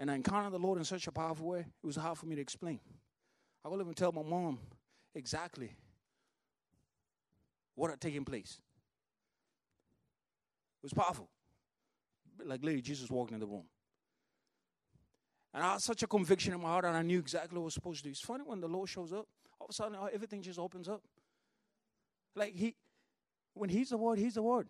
[0.00, 2.34] And I encountered the Lord in such a powerful way, it was hard for me
[2.34, 2.80] to explain.
[3.64, 4.58] I couldn't even tell my mom
[5.14, 5.70] exactly
[7.76, 8.58] what had taken place.
[10.82, 11.28] It was powerful
[12.44, 13.64] like literally Jesus walking in the room.
[15.52, 17.64] And I had such a conviction in my heart, and I knew exactly what I
[17.66, 18.10] was supposed to do.
[18.10, 19.26] It's funny when the Lord shows up,
[19.60, 21.02] all of a sudden everything just opens up.
[22.34, 22.74] Like he,
[23.54, 24.68] when He's the Word, He's the Word.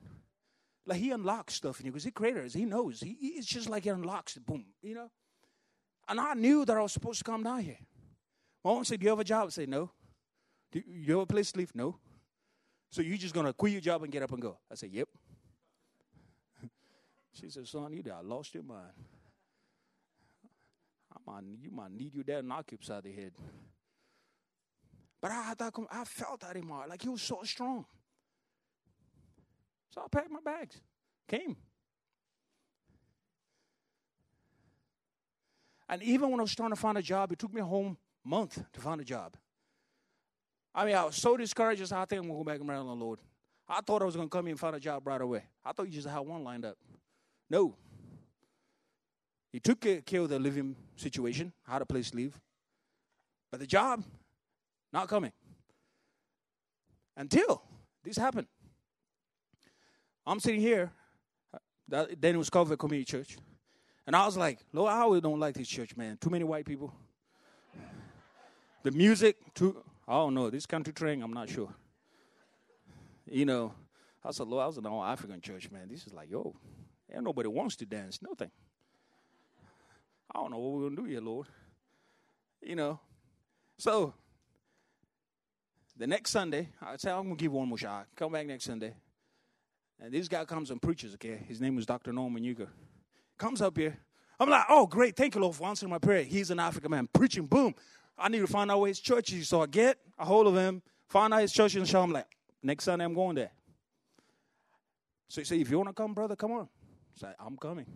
[0.86, 2.52] Like He unlocks stuff in you because He created us.
[2.52, 3.00] He knows.
[3.00, 4.44] He, it's just like He unlocks it.
[4.44, 5.10] Boom, you know.
[6.06, 7.78] And I knew that I was supposed to come down here.
[8.62, 9.90] My mom said, "Do you have a job?" I said, "No."
[10.70, 11.74] Do you have a place to live?
[11.74, 11.98] No.
[12.90, 14.58] So you're just gonna quit your job and get up and go?
[14.70, 15.08] I said, "Yep."
[17.34, 18.92] She said, Son, you I lost your mind.
[21.12, 23.32] I might, you might need your dad knock you upside the head.
[25.20, 27.86] But I, I, thought, I felt that in my heart, like he was so strong.
[29.90, 30.80] So I packed my bags,
[31.28, 31.56] came.
[35.88, 37.96] And even when I was trying to find a job, it took me a whole
[38.24, 39.36] month to find a job.
[40.74, 41.92] I mean, I was so discouraged.
[41.92, 43.20] I, think I'm going to go back and to Maryland, Lord.
[43.68, 45.44] I thought I was going to come here and find a job right away.
[45.64, 46.76] I thought you just had one lined up.
[47.50, 47.76] No.
[49.52, 52.40] He took care of the living situation, had a place to live.
[53.50, 54.02] But the job,
[54.92, 55.32] not coming.
[57.16, 57.62] Until
[58.02, 58.48] this happened.
[60.26, 60.90] I'm sitting here.
[61.52, 63.36] Uh, that, then it was Calvary Community Church.
[64.06, 66.18] And I was like, Lord, I really don't like this church, man.
[66.20, 66.92] Too many white people.
[68.82, 70.50] the music, too, I don't know.
[70.50, 71.72] This country train, I'm not sure.
[73.30, 73.72] You know,
[74.24, 75.88] I said, Lord, I was an all African church, man.
[75.88, 76.54] This is like, yo,
[77.14, 78.50] and nobody wants to dance, nothing.
[80.34, 81.46] I don't know what we're going to do here, Lord.
[82.60, 83.00] You know.
[83.78, 84.14] So,
[85.96, 88.06] the next Sunday, I say, I'm going to give one more shot.
[88.16, 88.94] Come back next Sunday.
[90.00, 91.44] And this guy comes and preaches, okay?
[91.46, 92.12] His name is Dr.
[92.12, 92.68] Norman Yuga.
[93.38, 93.96] Comes up here.
[94.38, 95.16] I'm like, oh, great.
[95.16, 96.24] Thank you, Lord, for answering my prayer.
[96.24, 97.46] He's an African man preaching.
[97.46, 97.74] Boom.
[98.18, 99.48] I need to find out where his church is.
[99.48, 102.26] So I get a hold of him, find out his church, and show him, like,
[102.62, 103.52] next Sunday I'm going there.
[105.28, 106.68] So he said, if you want to come, brother, come on.
[107.14, 107.86] Say, I'm coming.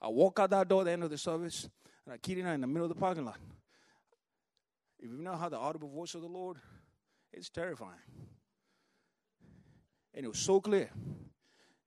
[0.00, 1.68] I walk out that door at the end of the service,
[2.04, 3.38] and I kid you not, in the middle of the parking lot.
[4.98, 6.58] If you know how the audible voice of the Lord,
[7.32, 7.92] it's terrifying.
[10.12, 10.90] And it was so clear.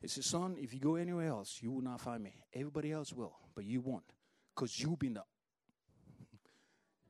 [0.01, 2.33] He said, Son, if you go anywhere else, you will not find me.
[2.53, 4.03] Everybody else will, but you won't.
[4.55, 5.23] Because you've been the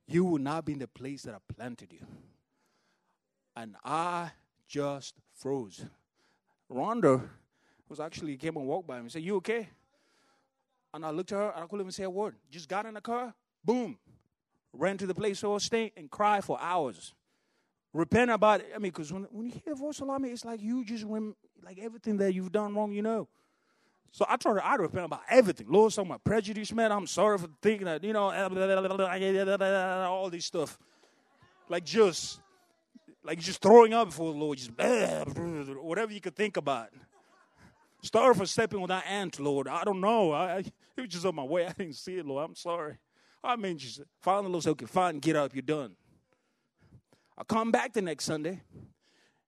[0.07, 2.05] you will not be in the place that I planted you.
[3.55, 4.32] And I
[4.67, 5.86] just froze.
[6.71, 7.28] Rhonda
[7.89, 9.69] was actually came and walked by me and said, You okay?
[10.93, 12.35] And I looked at her and I couldn't even say a word.
[12.49, 13.33] Just got in the car,
[13.63, 13.97] boom,
[14.73, 17.13] ran to the place where I was staying and cried for hours.
[17.93, 18.71] Repent about it.
[18.75, 21.03] I mean, because when, when you hear the voice of me, it's like you just
[21.03, 23.27] went, like everything that you've done wrong, you know.
[24.11, 25.67] So I try to I repent about everything.
[25.69, 26.91] Lord, some of my prejudice, man.
[26.91, 28.31] I'm sorry for thinking that, you know,
[30.05, 30.77] all this stuff.
[31.69, 32.39] Like just,
[33.23, 34.71] like just throwing up before the Lord, just
[35.81, 36.89] whatever you could think about.
[38.01, 39.67] Sorry for stepping on that ant, Lord.
[39.67, 40.31] I don't know.
[40.31, 41.65] I, I, it was just on my way.
[41.65, 42.45] I didn't see it, Lord.
[42.45, 42.97] I'm sorry.
[43.43, 45.53] I mean, just finally, the Lord said, okay, fine, get up.
[45.53, 45.95] You're done.
[47.37, 48.61] I come back the next Sunday,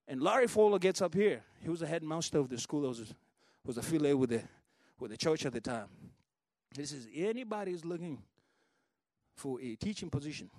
[0.07, 1.43] and Larry Fowler gets up here.
[1.61, 3.13] He was the headmaster of the school that was,
[3.65, 4.43] was affiliated with the,
[4.99, 5.87] with the church at the time.
[6.75, 8.21] He says, anybody is looking
[9.35, 10.49] for a teaching position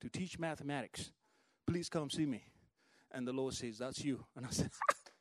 [0.00, 1.12] to teach mathematics,
[1.66, 2.44] please come see me.
[3.12, 4.24] And the Lord says, that's you.
[4.34, 4.70] And I said,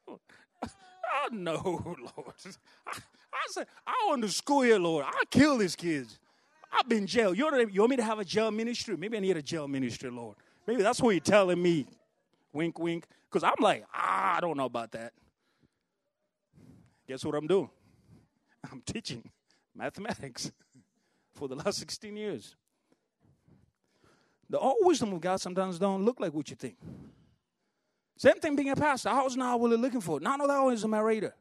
[1.13, 1.61] I know,
[2.17, 2.33] Lord.
[2.87, 2.91] I,
[3.33, 5.05] I said, I want to school here, Lord.
[5.07, 6.19] I kill these kids.
[6.71, 7.33] I've been jail.
[7.33, 8.95] You want, you want me to have a jail ministry?
[8.95, 10.35] Maybe I need a jail ministry, Lord.
[10.67, 11.85] Maybe that's what you're telling me.
[12.53, 13.05] Wink, wink.
[13.29, 15.13] Because I'm like, ah, I don't know about that.
[17.07, 17.69] Guess what I'm doing?
[18.71, 19.29] I'm teaching
[19.75, 20.51] mathematics
[21.33, 22.55] for the last 16 years.
[24.49, 26.75] The all wisdom of God sometimes don't look like what you think.
[28.21, 29.09] Same thing being a pastor.
[29.09, 31.33] I was not really looking for of that was on my radar.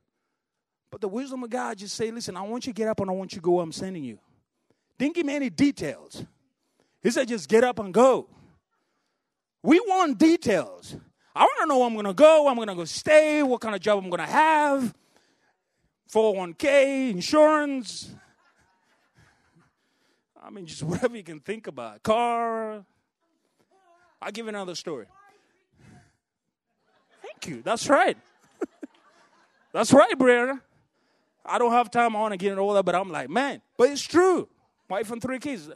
[0.91, 3.11] But the wisdom of God just say, listen, I want you to get up and
[3.11, 4.19] I want you to go where I'm sending you.
[4.97, 6.25] Didn't give me any details.
[7.03, 8.31] He said, just get up and go.
[9.63, 10.97] We want details.
[11.37, 13.61] I want to know where I'm going to go, I'm going to go stay, what
[13.61, 14.95] kind of job I'm going to have,
[16.11, 18.11] 401k, insurance.
[20.43, 22.03] I mean, just whatever you can think about.
[22.03, 22.87] Car.
[24.23, 25.09] I'll give you another story.
[27.47, 27.63] You.
[27.63, 28.17] That's right.
[29.73, 30.61] That's right, Brianna.
[31.45, 32.13] I don't have time.
[32.13, 34.49] To get into all that, but I'm like, man, but it's true.
[34.89, 35.71] Wife and three kids.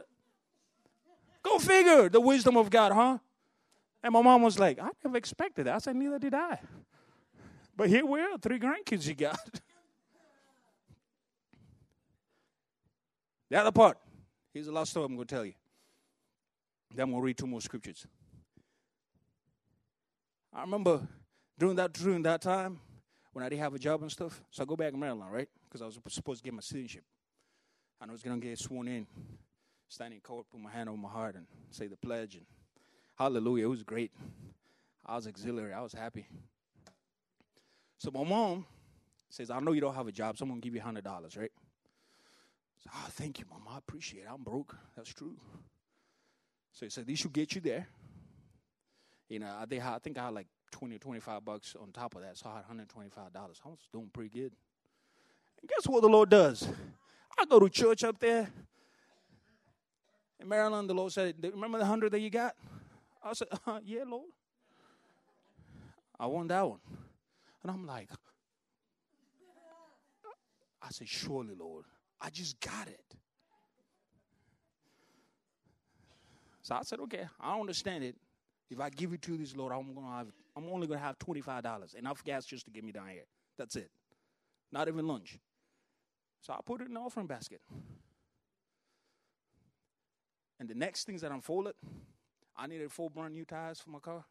[1.43, 3.17] Go figure the wisdom of God, huh?
[4.03, 5.75] And my mom was like, I never expected that.
[5.75, 6.59] I said, neither did I.
[7.75, 9.39] But here we are, three grandkids you got.
[13.49, 13.97] the other part,
[14.53, 15.53] here's the last story I'm going to tell you.
[16.93, 18.05] Then we'll read two more scriptures.
[20.53, 21.01] I remember
[21.57, 22.79] during that during that time
[23.33, 24.41] when I didn't have a job and stuff.
[24.51, 25.49] So I go back to Maryland, right?
[25.67, 27.03] Because I was supposed to get my citizenship.
[28.01, 29.07] And I was going to get sworn in,
[29.87, 32.35] standing in court, put my hand on my heart and say the pledge.
[32.35, 32.45] And
[33.17, 34.11] hallelujah, it was great.
[35.05, 35.75] I was exhilarated.
[35.75, 36.27] I was happy.
[37.97, 38.65] So my mom
[39.29, 41.03] says, I know you don't have a job, so I'm going to give you $100,
[41.37, 41.51] right?
[42.83, 43.63] So, oh, thank you, mom.
[43.69, 44.29] I appreciate it.
[44.31, 44.77] I'm broke.
[44.95, 45.35] That's true.
[46.71, 47.87] So he said, this should get you there.
[49.29, 52.21] You know, I I, think I had like 20 or 25 bucks on top of
[52.21, 53.09] that, so I had $125.
[53.33, 54.51] I was doing pretty good.
[55.61, 56.67] And guess what the Lord does?
[57.39, 58.49] I go to church up there.
[60.37, 62.55] In Maryland, the Lord said, Remember the hundred that you got?
[63.23, 64.25] I said, uh, Yeah, Lord.
[66.19, 66.79] I won that one.
[67.63, 68.09] And I'm like,
[70.81, 71.85] I said, Surely, Lord.
[72.19, 73.15] I just got it.
[76.63, 78.17] So I said, Okay, I understand it.
[78.69, 81.41] If I give it to this, Lord, I'm gonna have I'm only gonna have twenty
[81.41, 83.25] five dollars, enough gas just to get me down here.
[83.57, 83.89] That's it.
[84.71, 85.37] Not even lunch.
[86.41, 87.61] So I put it in the offering basket.
[90.59, 91.73] And the next things that unfolded,
[92.55, 94.23] I needed four brand new tires for my car.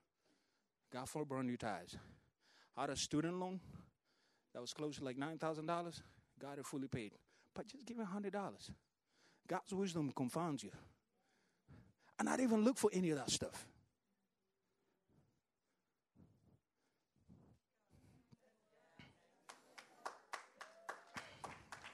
[0.92, 1.96] Got four brand new tires.
[2.76, 3.60] I had a student loan
[4.52, 6.02] that was close to like nine thousand dollars.
[6.40, 7.12] Got it fully paid.
[7.54, 8.70] But just give me hundred dollars.
[9.46, 10.70] God's wisdom confounds you.
[12.18, 13.66] And I didn't even look for any of that stuff.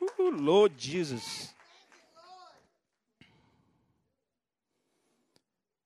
[0.03, 1.53] Ooh, Lord Jesus.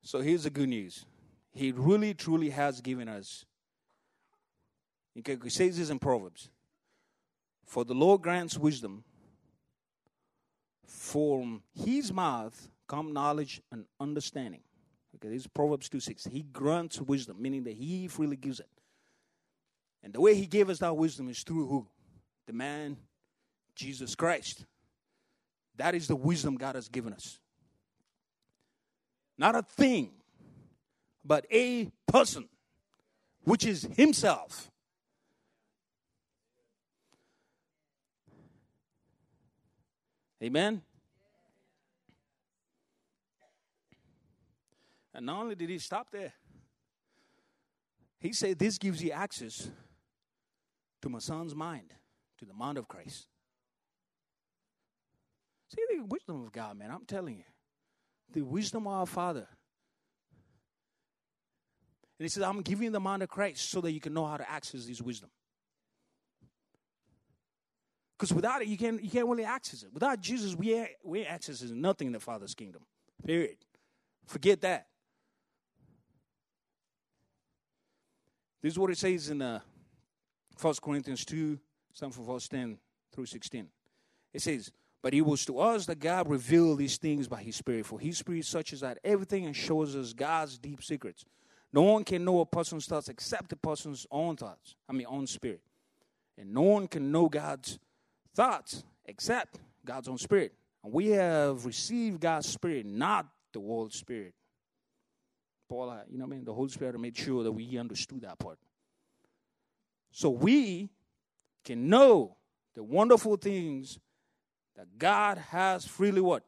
[0.02, 1.04] So here's the good news.
[1.52, 3.44] He really, truly has given us.
[5.18, 6.50] Okay, he says this in Proverbs.
[7.64, 9.04] For the Lord grants wisdom.
[10.86, 14.60] From his mouth come knowledge and understanding.
[15.16, 16.26] Okay, this is Proverbs 2 6.
[16.26, 18.68] He grants wisdom, meaning that he freely gives it.
[20.02, 21.86] And the way he gave us that wisdom is through who?
[22.46, 22.96] The man
[23.74, 24.64] Jesus Christ.
[25.76, 27.38] That is the wisdom God has given us.
[29.36, 30.12] Not a thing,
[31.24, 32.48] but a person,
[33.42, 34.70] which is Himself.
[40.42, 40.82] Amen.
[45.14, 46.32] And not only did he stop there,
[48.18, 49.68] he said, This gives you access
[51.02, 51.94] to my son's mind,
[52.38, 53.26] to the mind of Christ.
[55.74, 56.90] See the wisdom of God, man.
[56.90, 57.44] I'm telling you.
[58.32, 59.46] The wisdom of our Father.
[62.18, 64.36] And he says, I'm giving the mind of Christ so that you can know how
[64.36, 65.30] to access this wisdom.
[68.16, 69.92] Because without it, you can't, you can't really access it.
[69.92, 72.82] Without Jesus, we we accessing nothing in the Father's kingdom.
[73.26, 73.56] Period.
[74.26, 74.86] Forget that.
[78.62, 79.60] This is what it says in uh,
[80.60, 81.58] 1 Corinthians 2,
[81.92, 82.78] something from verse 10
[83.12, 83.68] through 16.
[84.32, 84.70] It says,
[85.04, 87.84] but it was to us that God revealed these things by His Spirit.
[87.84, 91.26] For His Spirit searches out everything and shows us God's deep secrets.
[91.74, 94.76] No one can know a person's thoughts except the person's own thoughts.
[94.88, 95.60] I mean, own spirit.
[96.38, 97.78] And no one can know God's
[98.34, 100.54] thoughts except God's own spirit.
[100.82, 104.32] And we have received God's spirit, not the world's spirit.
[105.68, 106.44] Paul, you know what I mean?
[106.46, 108.58] The Holy Spirit made sure that we understood that part.
[110.12, 110.88] So we
[111.62, 112.36] can know
[112.74, 113.98] the wonderful things
[114.76, 116.44] that God has freely what?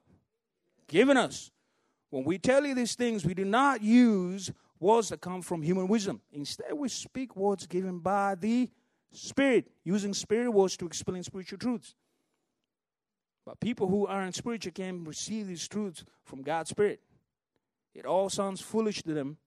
[0.89, 1.51] Given us.
[2.11, 5.89] When we tell you these things, we do not use words that come from human
[5.89, 6.20] wisdom.
[6.33, 8.70] Instead, we speak words given by the
[9.12, 11.95] Spirit, using spirit words to explain spiritual truths.
[13.47, 17.01] But people who aren't spiritual can receive these truths from God's Spirit.
[17.95, 19.39] It all sounds foolish to them,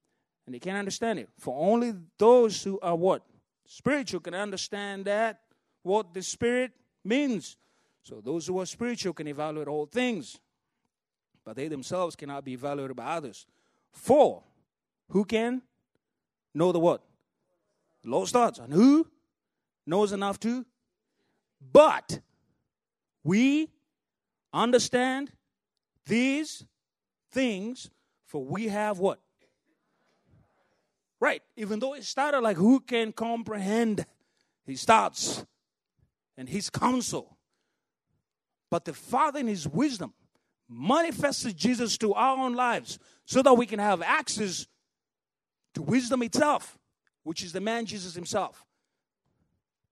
[0.46, 1.30] and they can't understand it.
[1.38, 3.24] For only those who are what?
[3.66, 5.42] Spiritual can understand that,
[5.84, 6.72] what the Spirit
[7.04, 7.58] means.
[8.10, 10.40] So those who are spiritual can evaluate all things,
[11.46, 13.46] but they themselves cannot be evaluated by others.
[13.92, 14.42] For
[15.10, 15.62] who can
[16.56, 17.04] know the what?
[18.04, 18.58] Lord's thoughts.
[18.58, 19.06] And who
[19.86, 20.66] knows enough to?
[21.72, 22.20] But
[23.24, 23.70] we
[24.52, 25.32] understand
[26.08, 26.66] these
[27.32, 27.92] things,
[28.26, 29.20] for we have what?
[31.20, 31.44] Right.
[31.56, 34.08] Even though it started like who can comprehend
[34.66, 35.46] his thoughts
[36.36, 37.36] and his counsel.
[38.70, 40.14] But the Father in his wisdom
[40.70, 44.68] manifested Jesus to our own lives so that we can have access
[45.74, 46.78] to wisdom itself,
[47.24, 48.66] which is the man Jesus himself.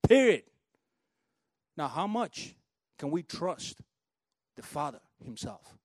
[0.07, 0.43] Period.
[1.75, 2.55] Now, how much
[2.97, 3.81] can we trust
[4.55, 5.77] the Father himself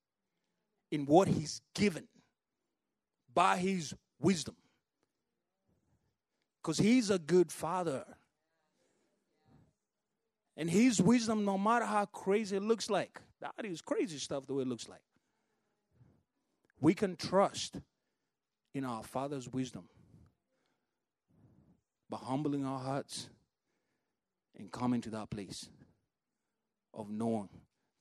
[0.91, 2.09] in what he's given
[3.35, 4.57] by his wisdom?
[6.63, 8.05] Because he's a good father.
[10.57, 14.55] And his wisdom, no matter how crazy it looks like, that is crazy stuff the
[14.55, 15.01] way it looks like.
[16.81, 17.77] We can trust
[18.75, 19.89] in our Father's wisdom
[22.11, 23.29] by humbling our hearts
[24.59, 25.69] and coming to that place
[26.93, 27.49] of knowing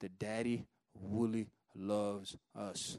[0.01, 0.65] that Daddy
[1.01, 2.97] really loves us.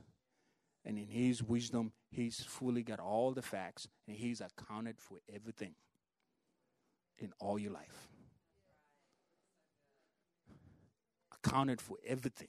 [0.84, 5.74] And in His wisdom, He's fully got all the facts and He's accounted for everything
[7.18, 8.08] in all your life.
[11.44, 12.48] Accounted for everything.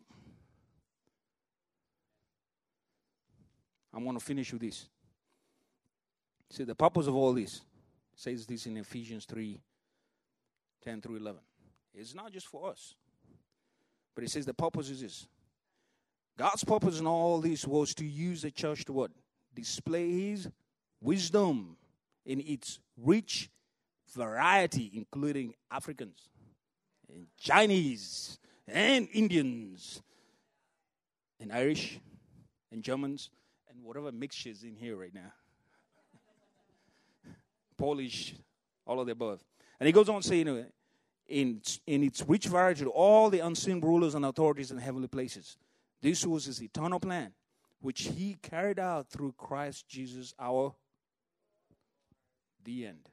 [3.94, 4.88] I want to finish with this.
[6.50, 7.62] See, the purpose of all this
[8.16, 9.60] says this in Ephesians 3
[10.84, 11.40] 10 through 11.
[11.94, 12.96] It's not just for us,
[14.14, 15.28] but it says the purpose is this
[16.38, 19.12] God's purpose in all this was to use the church to what?
[19.54, 20.50] Display His
[21.02, 21.78] wisdom
[22.26, 23.50] in its rich
[24.16, 26.30] variety, including Africans
[27.10, 30.02] and Chinese and Indians
[31.40, 32.00] and Irish
[32.72, 33.30] and Germans
[33.70, 35.34] and whatever mixtures in here right now.
[37.78, 38.36] Polish,
[38.86, 39.44] all of the above.
[39.80, 40.66] And he goes on saying, you know,
[41.28, 45.58] in, in its rich variety all the unseen rulers and authorities in heavenly places.
[46.02, 47.32] This was his eternal plan,
[47.82, 50.76] which he carried out through Christ Jesus our
[52.64, 53.10] the end.